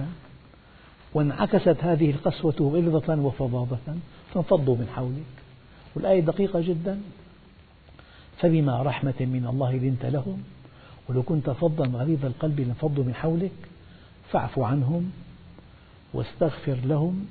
وانعكست 1.14 1.76
هذه 1.80 2.10
القسوة 2.10 2.54
غلظة 2.60 3.14
وفظاظة 3.14 3.96
فانفضوا 4.34 4.76
من 4.76 4.88
حولك. 4.94 5.44
والآية 5.94 6.20
دقيقة 6.20 6.60
جدا. 6.60 7.00
فبما 8.38 8.82
رحمة 8.82 9.14
من 9.20 9.46
الله 9.50 9.72
لنت 9.72 10.06
لهم 10.06 10.42
ولو 11.08 11.22
كنت 11.22 11.50
فظا 11.50 11.86
غليظ 11.86 12.24
القلب 12.24 12.60
لانفضوا 12.60 13.04
من 13.04 13.14
حولك 13.14 13.52
فاعف 14.30 14.58
عنهم 14.58 15.12
واستغفر 16.14 16.78
لهم 16.84 17.26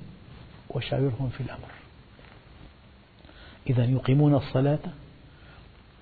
وشاورهم 0.70 1.30
في 1.30 1.42
الأمر. 1.42 1.72
إذا 3.70 3.86
يقيمون 3.86 4.36
الصلاة. 4.36 4.80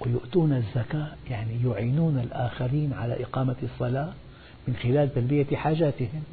ويؤتون 0.06 0.54
الزكاة 0.54 1.08
يعني 1.30 1.60
يعينون 1.66 2.20
الآخرين 2.20 2.94
على 2.94 3.24
إقامة 3.24 3.56
الصلاة 3.64 4.14
من 4.68 4.76
خلال 4.76 5.14
تلبية 5.14 5.56
حاجاتهم. 5.56 6.24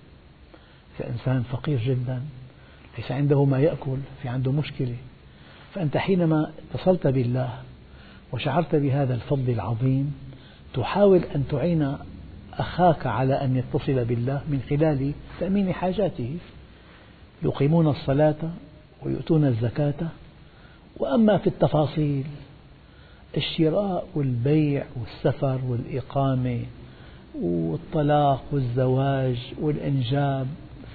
إنسان 1.11 1.43
فقير 1.43 1.79
جدا 1.79 2.23
ليس 2.99 3.13
عنده 3.13 3.45
ما 3.45 3.59
يأكل 3.61 3.97
في 4.23 4.29
عنده 4.29 4.53
مشكلة. 4.53 4.97
فأنت 5.75 5.97
حينما 5.97 6.51
اتصلت 6.73 7.07
بالله 7.07 7.59
وشعرت 8.33 8.75
بهذا 8.75 9.15
الفضل 9.15 9.51
العظيم 9.51 10.15
تحاول 10.75 11.25
أن 11.35 11.45
تعين 11.51 11.97
أخاك 12.53 13.07
على 13.07 13.35
أن 13.35 13.57
يتصل 13.57 14.05
بالله 14.05 14.43
من 14.49 14.63
خلال 14.71 15.13
تأمين 15.41 15.73
حاجاته. 15.73 16.37
يقيمون 17.43 17.87
الصلاة 17.89 18.51
ويؤتون 19.03 19.45
الزكاة. 19.45 20.09
وأما 20.97 21.39
في 21.39 21.47
التفاصيل 21.47 22.25
الشراء 23.37 24.09
والبيع 24.15 24.85
والسفر 24.97 25.61
والإقامة 25.69 26.61
والطلاق 27.43 28.45
والزواج 28.53 29.53
والإنجاب 29.61 30.47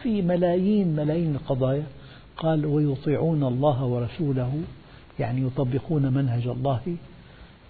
في 0.04 0.22
ملايين 0.22 0.96
ملايين 0.96 1.36
القضايا. 1.36 1.84
قال 2.38 2.66
ويطيعون 2.66 3.44
الله 3.44 3.84
ورسوله 3.84 4.62
يعني 5.20 5.42
يطبقون 5.42 6.14
منهج 6.14 6.48
الله 6.48 6.82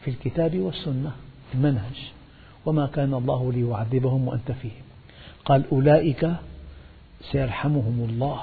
في 0.02 0.12
الكتاب 0.12 0.60
والسنة 0.60 1.12
المنهج. 1.54 2.12
وما 2.66 2.88
كان 2.88 3.14
الله 3.14 3.52
ليعذبهم 3.52 4.28
وأنت 4.28 4.52
فيهم. 4.52 4.84
قال 5.46 5.64
أولئك 5.72 6.32
سيرحمهم 7.32 8.08
الله. 8.10 8.42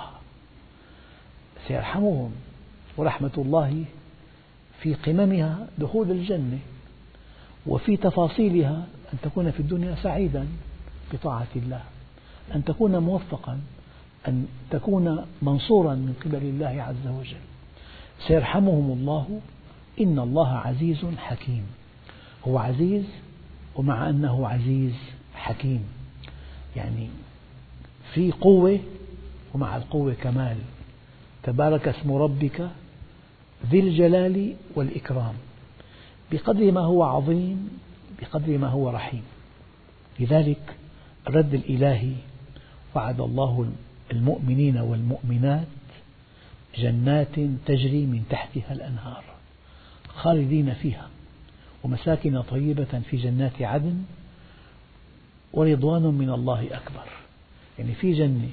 سيرحمهم. 1.69 2.33
ورحمة 2.97 3.31
الله 3.39 3.85
في 4.83 4.95
قممها 4.95 5.67
دخول 5.79 6.11
الجنة 6.11 6.59
وفي 7.67 7.97
تفاصيلها 7.97 8.87
أن 9.13 9.19
تكون 9.23 9.51
في 9.51 9.61
الدنيا 9.61 9.95
سعيدا 10.03 10.47
بطاعة 11.13 11.47
الله 11.57 11.83
أن 12.55 12.65
تكون 12.65 12.97
موفقا 12.97 13.61
أن 14.29 14.47
تكون 14.71 15.25
منصورا 15.43 15.95
من 15.95 16.15
قبل 16.25 16.37
الله 16.37 16.83
عز 16.83 17.07
وجل. 17.07 17.41
سيرحمهم 18.27 18.91
الله 18.93 19.41
إن 20.01 20.19
الله 20.19 20.49
عزيز 20.49 21.05
حكيم. 21.19 21.67
هو 22.49 22.59
عزيز 22.59 23.05
ومع 23.77 24.11
أنه 24.11 24.49
عزيز 24.49 24.95
حكيم. 25.35 25.85
يعني 26.77 27.09
في 28.15 28.33
قوة 28.33 28.79
ومع 29.55 29.77
القوة 29.77 30.15
كمال. 30.15 30.57
تبارك 31.43 31.89
اسم 31.89 32.13
ربك 32.13 32.71
ذي 33.67 33.81
الجلال 33.81 34.55
والإكرام. 34.75 35.35
بقدر 36.33 36.73
ما 36.73 36.81
هو 36.81 37.03
عظيم 37.03 37.79
بقدر 38.21 38.59
ما 38.59 38.69
هو 38.69 38.91
رحيم. 38.91 39.23
لذلك 40.21 40.77
الرد 41.29 41.55
الإلهي 41.55 42.13
وعد 42.95 43.21
الله 43.21 43.73
المؤمنين 44.13 44.79
والمؤمنات 44.79 45.67
جنات 46.79 47.35
تجري 47.67 48.07
من 48.07 48.25
تحتها 48.31 48.73
الأنهار 48.73 49.25
خالدين 50.09 50.75
فيها 50.75 51.09
ومساكن 51.85 52.43
طيبة 52.43 53.01
في 53.11 53.17
جنات 53.17 53.63
عدن 53.63 54.03
ورضوان 55.53 56.03
من 56.03 56.31
الله 56.31 56.67
أكبر. 56.67 57.07
يعني 57.79 57.95
في 57.95 58.13
جنة 58.13 58.49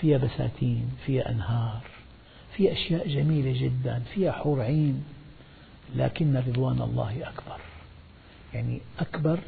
فيها 0.00 0.18
بساتين 0.18 0.90
فيها 1.06 1.30
أنهار 1.30 1.80
فيها 2.60 2.72
أشياء 2.72 3.08
جميلة 3.08 3.60
جدا 3.60 4.02
فيها 4.14 4.32
حور 4.32 4.60
عين 4.60 5.04
لكن 5.96 6.36
رضوان 6.36 6.82
الله 6.82 7.28
أكبر. 7.28 7.60
يعني 8.54 8.80
أكبر 8.98 9.38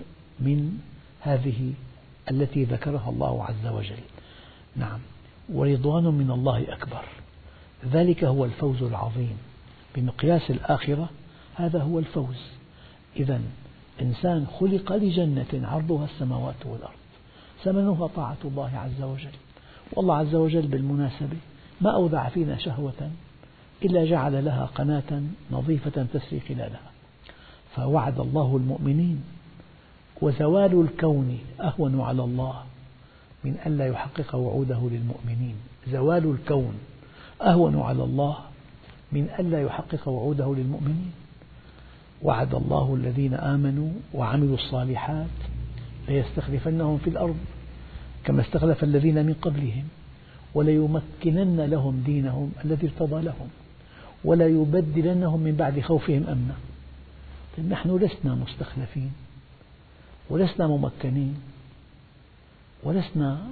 من 0.41 0.79
هذه 1.21 1.73
التي 2.31 2.65
ذكرها 2.65 3.11
الله 3.11 3.45
عز 3.45 3.67
وجل. 3.67 4.03
نعم. 4.77 4.99
ورضوان 5.53 6.05
من 6.05 6.31
الله 6.31 6.73
أكبر. 6.73 7.05
ذلك 7.93 8.25
هو 8.25 8.45
الفوز 8.45 8.83
العظيم. 8.83 9.39
بمقياس 9.95 10.51
الآخرة 10.51 11.09
هذا 11.55 11.83
هو 11.83 11.99
الفوز. 11.99 12.41
إذا 13.17 13.41
إنسان 14.01 14.47
خلق 14.61 14.93
لجنة 14.93 15.69
عرضها 15.69 16.05
السماوات 16.05 16.67
والأرض. 16.67 17.03
ثمنها 17.65 18.07
طاعة 18.07 18.39
الله 18.45 18.71
عز 18.75 19.03
وجل. 19.03 19.37
والله 19.93 20.17
عز 20.17 20.35
وجل 20.35 20.67
بالمناسبة 20.67 21.37
ما 21.83 21.95
أودع 21.95 22.29
فينا 22.29 22.59
شهوة 22.59 23.11
إلا 23.85 24.05
جعل 24.05 24.45
لها 24.45 24.65
قناة 24.75 25.23
نظيفة 25.51 26.07
تسري 26.13 26.41
خلالها. 26.41 26.91
فوعد 27.77 28.21
الله 28.21 28.57
المؤمنين 28.57 29.23
وزوال 30.23 30.81
الكون 30.81 31.39
أهون 31.61 32.01
على 32.01 32.25
الله 32.25 32.63
من 33.45 33.57
ألا 33.67 33.87
يحقق 33.87 34.35
وعوده 34.35 34.89
للمؤمنين. 34.91 35.55
زوال 35.89 36.31
الكون 36.31 36.75
أهون 37.43 37.81
على 37.81 38.05
الله 38.05 38.39
من 39.13 39.29
ألا 39.39 39.63
يحقق 39.63 40.09
وعوده 40.09 40.55
للمؤمنين. 40.55 41.13
وعد 42.23 42.55
الله 42.55 42.95
الذين 42.95 43.35
آمنوا 43.35 43.91
وعملوا 44.15 44.55
الصالحات 44.55 45.27
ليستخلفنهم 46.09 46.99
في 46.99 47.11
الأرض 47.11 47.37
كما 48.25 48.43
استخلف 48.43 48.85
الذين 48.85 49.27
من 49.27 49.35
قبلهم. 49.35 49.85
وليمكنن 50.55 51.61
لهم 51.61 52.03
دينهم 52.07 52.53
الذي 52.65 52.87
ارتضى 52.87 53.23
لهم 53.23 53.49
ولا 54.25 54.47
يبدلنهم 54.47 55.41
من 55.41 55.57
بعد 55.57 55.81
خوفهم 55.81 56.27
أمنا. 56.27 56.55
طيب 57.57 57.69
نحن 57.69 57.97
لسنا 57.97 58.35
مستخلفين 58.35 59.13
ولسنا 60.31 60.67
ممكنين 60.67 61.35
ولسنا 62.83 63.47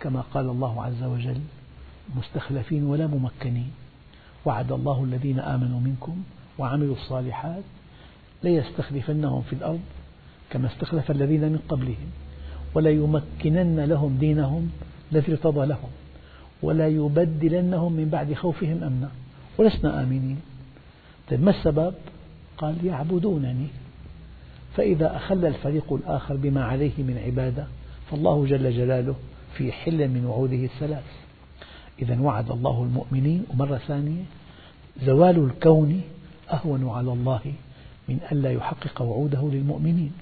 كما 0.00 0.20
قال 0.20 0.46
الله 0.48 0.82
عز 0.82 1.02
وجل 1.02 1.40
مستخلفين 2.16 2.84
ولا 2.84 3.06
ممكنين. 3.06 3.70
وعد 4.44 4.72
الله 4.72 5.04
الذين 5.04 5.40
آمنوا 5.40 5.80
منكم 5.80 6.22
وعملوا 6.58 6.94
الصالحات 6.94 7.62
ليستخلفنهم 8.42 9.42
في 9.42 9.52
الأرض 9.52 9.80
كما 10.50 10.66
استخلف 10.66 11.10
الذين 11.10 11.40
من 11.40 11.58
قبلهم 11.68 12.10
وليمكنن 12.74 13.80
لهم 13.80 14.16
دينهم 14.18 14.70
الذي 15.12 15.32
ارتضى 15.32 15.66
لهم. 15.66 15.90
ولا 16.66 16.88
يبدلنهم 16.88 17.92
من 17.92 18.08
بعد 18.08 18.34
خوفهم 18.34 18.82
أمنا. 18.82 19.10
ولسنا 19.58 20.02
آمنين. 20.02 20.36
طيب 21.30 21.42
ما 21.42 21.50
السبب؟ 21.50 21.94
قال 22.58 22.86
يعبدونني. 22.86 23.66
فإذا 24.76 25.16
أخل 25.16 25.46
الفريق 25.46 25.92
الآخر 25.92 26.36
بما 26.36 26.64
عليه 26.64 26.96
من 26.98 27.22
عبادة 27.26 27.66
فالله 28.10 28.46
جل 28.46 28.70
جلاله 28.70 29.14
في 29.54 29.72
حل 29.72 30.08
من 30.08 30.24
وعوده 30.26 30.64
الثلاث. 30.64 31.04
إذا 32.02 32.20
وعد 32.20 32.50
الله 32.50 32.82
المؤمنين. 32.82 33.44
ومرة 33.50 33.76
ثانية 33.76 34.22
زوال 35.02 35.38
الكون 35.44 36.00
أهون 36.52 36.88
على 36.88 37.12
الله 37.12 37.40
من 38.08 38.18
ألا 38.32 38.52
يحقق 38.52 39.02
وعوده 39.02 39.48
للمؤمنين. 39.52 40.12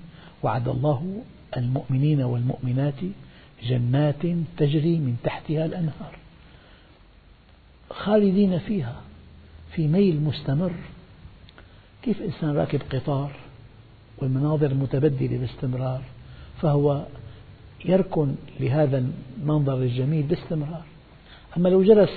وعد 0.43 0.69
الله 0.69 1.23
المؤمنين 1.57 2.23
والمؤمنات 2.23 3.01
جنات 3.63 4.23
تجري 4.57 4.99
من 4.99 5.17
تحتها 5.25 5.65
الأنهار. 5.67 6.24
خالدين 7.91 8.59
فيها 8.59 9.01
في 9.73 9.89
ميل 9.89 10.21
مستمر. 10.21 10.73
كيف 12.03 12.23
إنسان 12.23 12.57
راكب 12.57 12.81
قطار 12.93 13.33
والمناظر 14.19 14.75
متبدلة 14.75 15.39
باستمرار 15.39 16.03
فهو 16.63 17.07
يركن 17.85 18.35
لهذا 18.61 19.05
المنظر 19.39 19.77
الجميل 19.77 20.23
باستمرار. 20.23 20.85
أما 21.57 21.69
لو 21.69 21.83
جلس 21.83 22.11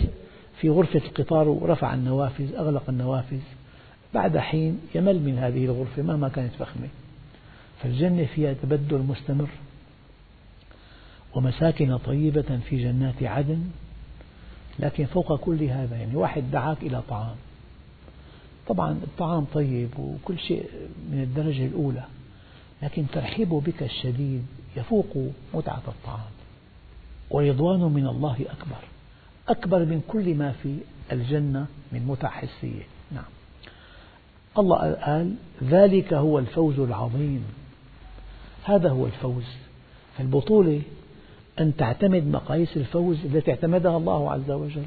في 0.61 0.69
غرفة 0.69 1.01
القطار 1.05 1.47
ورفع 1.47 1.93
النوافذ 1.93 2.55
أغلق 2.55 2.83
النوافذ 2.89 3.39
بعد 4.13 4.37
حين 4.37 4.79
يمل 4.95 5.19
من 5.19 5.37
هذه 5.37 5.65
الغرفة 5.65 6.01
مهما 6.01 6.29
كانت 6.29 6.53
فخمة. 6.53 6.87
فالجنة 7.83 8.25
فيها 8.25 8.53
تبدل 8.53 8.97
مستمر. 8.97 9.49
ومساكن 11.35 11.97
طيبة 11.97 12.59
في 12.69 12.83
جنات 12.83 13.23
عدن 13.23 13.63
لكن 14.79 15.05
فوق 15.05 15.35
كل 15.35 15.63
هذا 15.63 15.95
يعني 15.95 16.15
واحد 16.15 16.51
دعاك 16.51 16.83
إلى 16.83 17.01
طعام. 17.09 17.35
طبعا 18.67 18.91
الطعام 18.91 19.45
طيب 19.53 19.89
وكل 19.99 20.39
شيء 20.39 20.69
من 21.11 21.21
الدرجة 21.21 21.65
الأولى 21.65 22.03
لكن 22.83 23.05
ترحيبه 23.13 23.61
بك 23.61 23.83
الشديد 23.83 24.45
يفوق 24.77 25.17
متعة 25.53 25.81
الطعام. 25.87 26.31
ورضوان 27.29 27.79
من 27.79 28.07
الله 28.07 28.33
أكبر 28.33 28.83
أكبر 29.49 29.85
من 29.85 30.01
كل 30.07 30.35
ما 30.35 30.51
في 30.51 30.77
الجنة 31.11 31.65
من 31.91 32.05
متع 32.07 32.29
حسية. 32.29 32.83
نعم. 33.11 33.23
الله 34.57 34.93
قال 34.93 35.35
ذلك 35.63 36.13
هو 36.13 36.39
الفوز 36.39 36.79
العظيم. 36.79 37.43
هذا 38.63 38.89
هو 38.89 39.05
الفوز. 39.05 39.45
البطولة 40.19 40.81
أن 41.59 41.75
تعتمد 41.75 42.23
مقاييس 42.23 42.77
الفوز 42.77 43.25
التي 43.25 43.51
اعتمدها 43.51 43.97
الله 43.97 44.31
عز 44.31 44.51
وجل. 44.51 44.85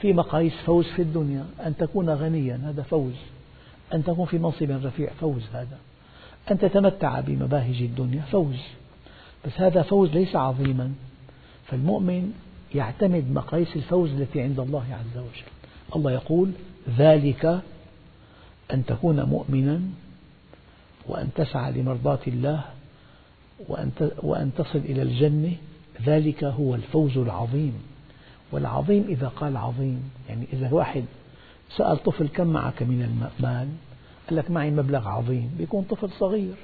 في 0.00 0.12
مقاييس 0.12 0.52
فوز 0.52 0.84
في 0.84 1.02
الدنيا 1.02 1.44
أن 1.66 1.76
تكون 1.76 2.10
غنيا 2.10 2.60
هذا 2.64 2.82
فوز. 2.82 3.14
أن 3.94 4.04
تكون 4.04 4.26
في 4.26 4.38
منصب 4.38 4.70
رفيع 4.70 5.10
فوز 5.20 5.42
هذا. 5.52 5.78
أن 6.50 6.58
تتمتع 6.58 7.20
بمباهج 7.20 7.82
الدنيا 7.82 8.22
فوز. 8.22 8.56
بس 9.46 9.52
هذا 9.56 9.82
فوز 9.82 10.10
ليس 10.10 10.36
عظيما. 10.36 10.92
فالمؤمن 11.66 12.32
يعتمد 12.74 13.30
مقاييس 13.30 13.76
الفوز 13.76 14.10
التي 14.10 14.40
عند 14.40 14.60
الله 14.60 14.84
عز 14.90 15.18
وجل. 15.18 15.50
الله 15.96 16.12
يقول 16.12 16.50
ذلك 16.98 17.60
أن 18.72 18.84
تكون 18.86 19.22
مؤمنا 19.22 19.80
وأن 21.06 21.28
تسعى 21.34 21.72
لمرضاة 21.72 22.18
الله 22.26 22.64
وأن 24.22 24.50
تصل 24.56 24.78
إلى 24.78 25.02
الجنة 25.02 25.52
ذلك 26.06 26.44
هو 26.44 26.74
الفوز 26.74 27.18
العظيم. 27.18 27.72
والعظيم 28.52 29.04
إذا 29.08 29.28
قال 29.28 29.56
عظيم 29.56 30.10
يعني 30.28 30.46
إذا 30.52 30.72
واحد 30.72 31.04
سأل 31.76 32.02
طفل 32.02 32.28
كم 32.28 32.46
معك 32.46 32.82
من 32.82 33.02
المال؟ 33.02 33.68
قال 34.28 34.38
لك 34.38 34.50
معي 34.50 34.70
مبلغ 34.70 35.08
عظيم. 35.08 35.50
بيكون 35.58 35.82
طفل 35.82 36.10
صغير 36.10 36.54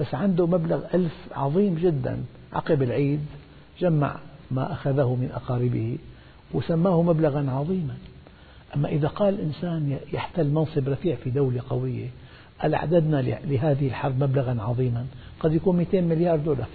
بس 0.00 0.14
عنده 0.14 0.46
مبلغ 0.46 0.84
ألف 0.94 1.14
عظيم 1.32 1.74
جدا. 1.74 2.24
عقب 2.52 2.82
العيد 2.82 3.20
جمع 3.80 4.16
ما 4.50 4.72
أخذه 4.72 5.14
من 5.14 5.30
أقاربه 5.34 5.98
وسماه 6.54 7.02
مبلغا 7.02 7.50
عظيما. 7.50 7.96
أما 8.76 8.88
إذا 8.88 9.08
قال 9.08 9.40
إنسان 9.40 9.98
يحتل 10.12 10.48
منصب 10.48 10.88
رفيع 10.88 11.16
في 11.16 11.30
دولة 11.30 11.62
قوية 11.68 12.08
قال 12.62 12.74
أعددنا 12.74 13.22
لهذه 13.44 13.86
الحرب 13.86 14.22
مبلغا 14.22 14.62
عظيما؟ 14.62 15.06
قد 15.40 15.54
يكون 15.54 15.76
200 15.76 16.00
مليار 16.00 16.36
دولار. 16.36 16.68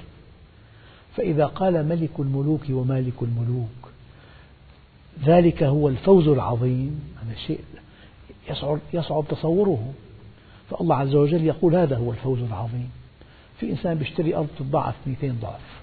فإذا 1.17 1.45
قال 1.45 1.87
ملك 1.87 2.19
الملوك 2.19 2.61
ومالك 2.69 3.21
الملوك 3.21 3.91
ذلك 5.25 5.63
هو 5.63 5.87
الفوز 5.89 6.27
العظيم 6.27 7.01
هذا 7.23 7.35
شيء 7.47 7.59
يصعب, 8.49 8.79
يصعب 8.93 9.25
تصوره. 9.29 9.93
فالله 10.69 10.95
عز 10.95 11.15
وجل 11.15 11.43
يقول 11.43 11.75
هذا 11.75 11.97
هو 11.97 12.11
الفوز 12.11 12.41
العظيم. 12.41 12.89
في 13.59 13.71
إنسان 13.71 13.95
بيشتري 13.95 14.35
أرض 14.35 14.47
تضاعف 14.59 14.95
200 15.07 15.35
ضعف. 15.41 15.81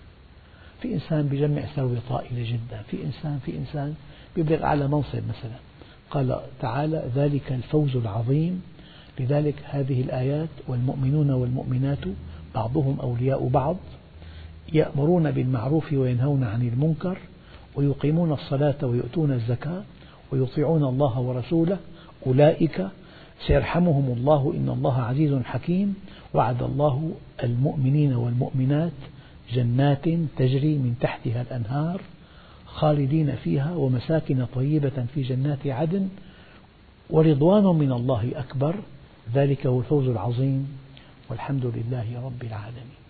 في 0.80 0.94
إنسان 0.94 1.28
بيجمع 1.28 1.62
ثروة 1.62 1.98
طائلة 2.08 2.52
جدا. 2.52 2.82
في 2.90 3.04
إنسان 3.04 3.38
في 3.44 3.58
إنسان 3.58 3.94
بيبلغ 4.36 4.64
أعلى 4.64 4.88
منصب 4.88 5.22
مثلا. 5.28 5.56
قال 6.10 6.40
تعالى 6.60 7.10
ذلك 7.14 7.52
الفوز 7.52 7.96
العظيم. 7.96 8.62
لذلك 9.20 9.54
هذه 9.64 10.00
الآيات 10.00 10.48
والمؤمنون 10.68 11.30
والمؤمنات 11.30 12.04
بعضهم 12.54 13.00
أولياء 13.00 13.48
بعض. 13.48 13.76
يأمرون 14.74 15.30
بالمعروف 15.30 15.92
وينهون 15.92 16.44
عن 16.44 16.62
المنكر 16.62 17.18
ويقيمون 17.74 18.32
الصلاة 18.32 18.74
ويؤتون 18.82 19.32
الزكاة 19.32 19.82
ويطيعون 20.32 20.84
الله 20.84 21.20
ورسوله. 21.20 21.78
أولئك 22.26 22.86
سيرحمهم 23.46 24.14
الله 24.16 24.54
إن 24.56 24.68
الله 24.68 25.02
عزيز 25.02 25.34
حكيم. 25.34 25.94
وعد 26.34 26.62
الله 26.62 27.12
المؤمنين 27.44 28.14
والمؤمنات 28.14 28.92
جنات 29.52 30.08
تجري 30.36 30.78
من 30.78 30.94
تحتها 31.00 31.42
الأنهار 31.42 32.00
خالدين 32.66 33.36
فيها 33.36 33.74
ومساكن 33.74 34.46
طيبة 34.54 35.06
في 35.14 35.22
جنات 35.22 35.66
عدن 35.66 36.08
ورضوان 37.10 37.64
من 37.64 37.92
الله 37.92 38.30
أكبر. 38.36 38.74
ذلك 39.34 39.66
هو 39.66 39.80
الفوز 39.80 40.08
العظيم. 40.08 40.78
والحمد 41.30 41.66
لله 41.66 42.24
رب 42.24 42.42
العالمين. 42.42 43.01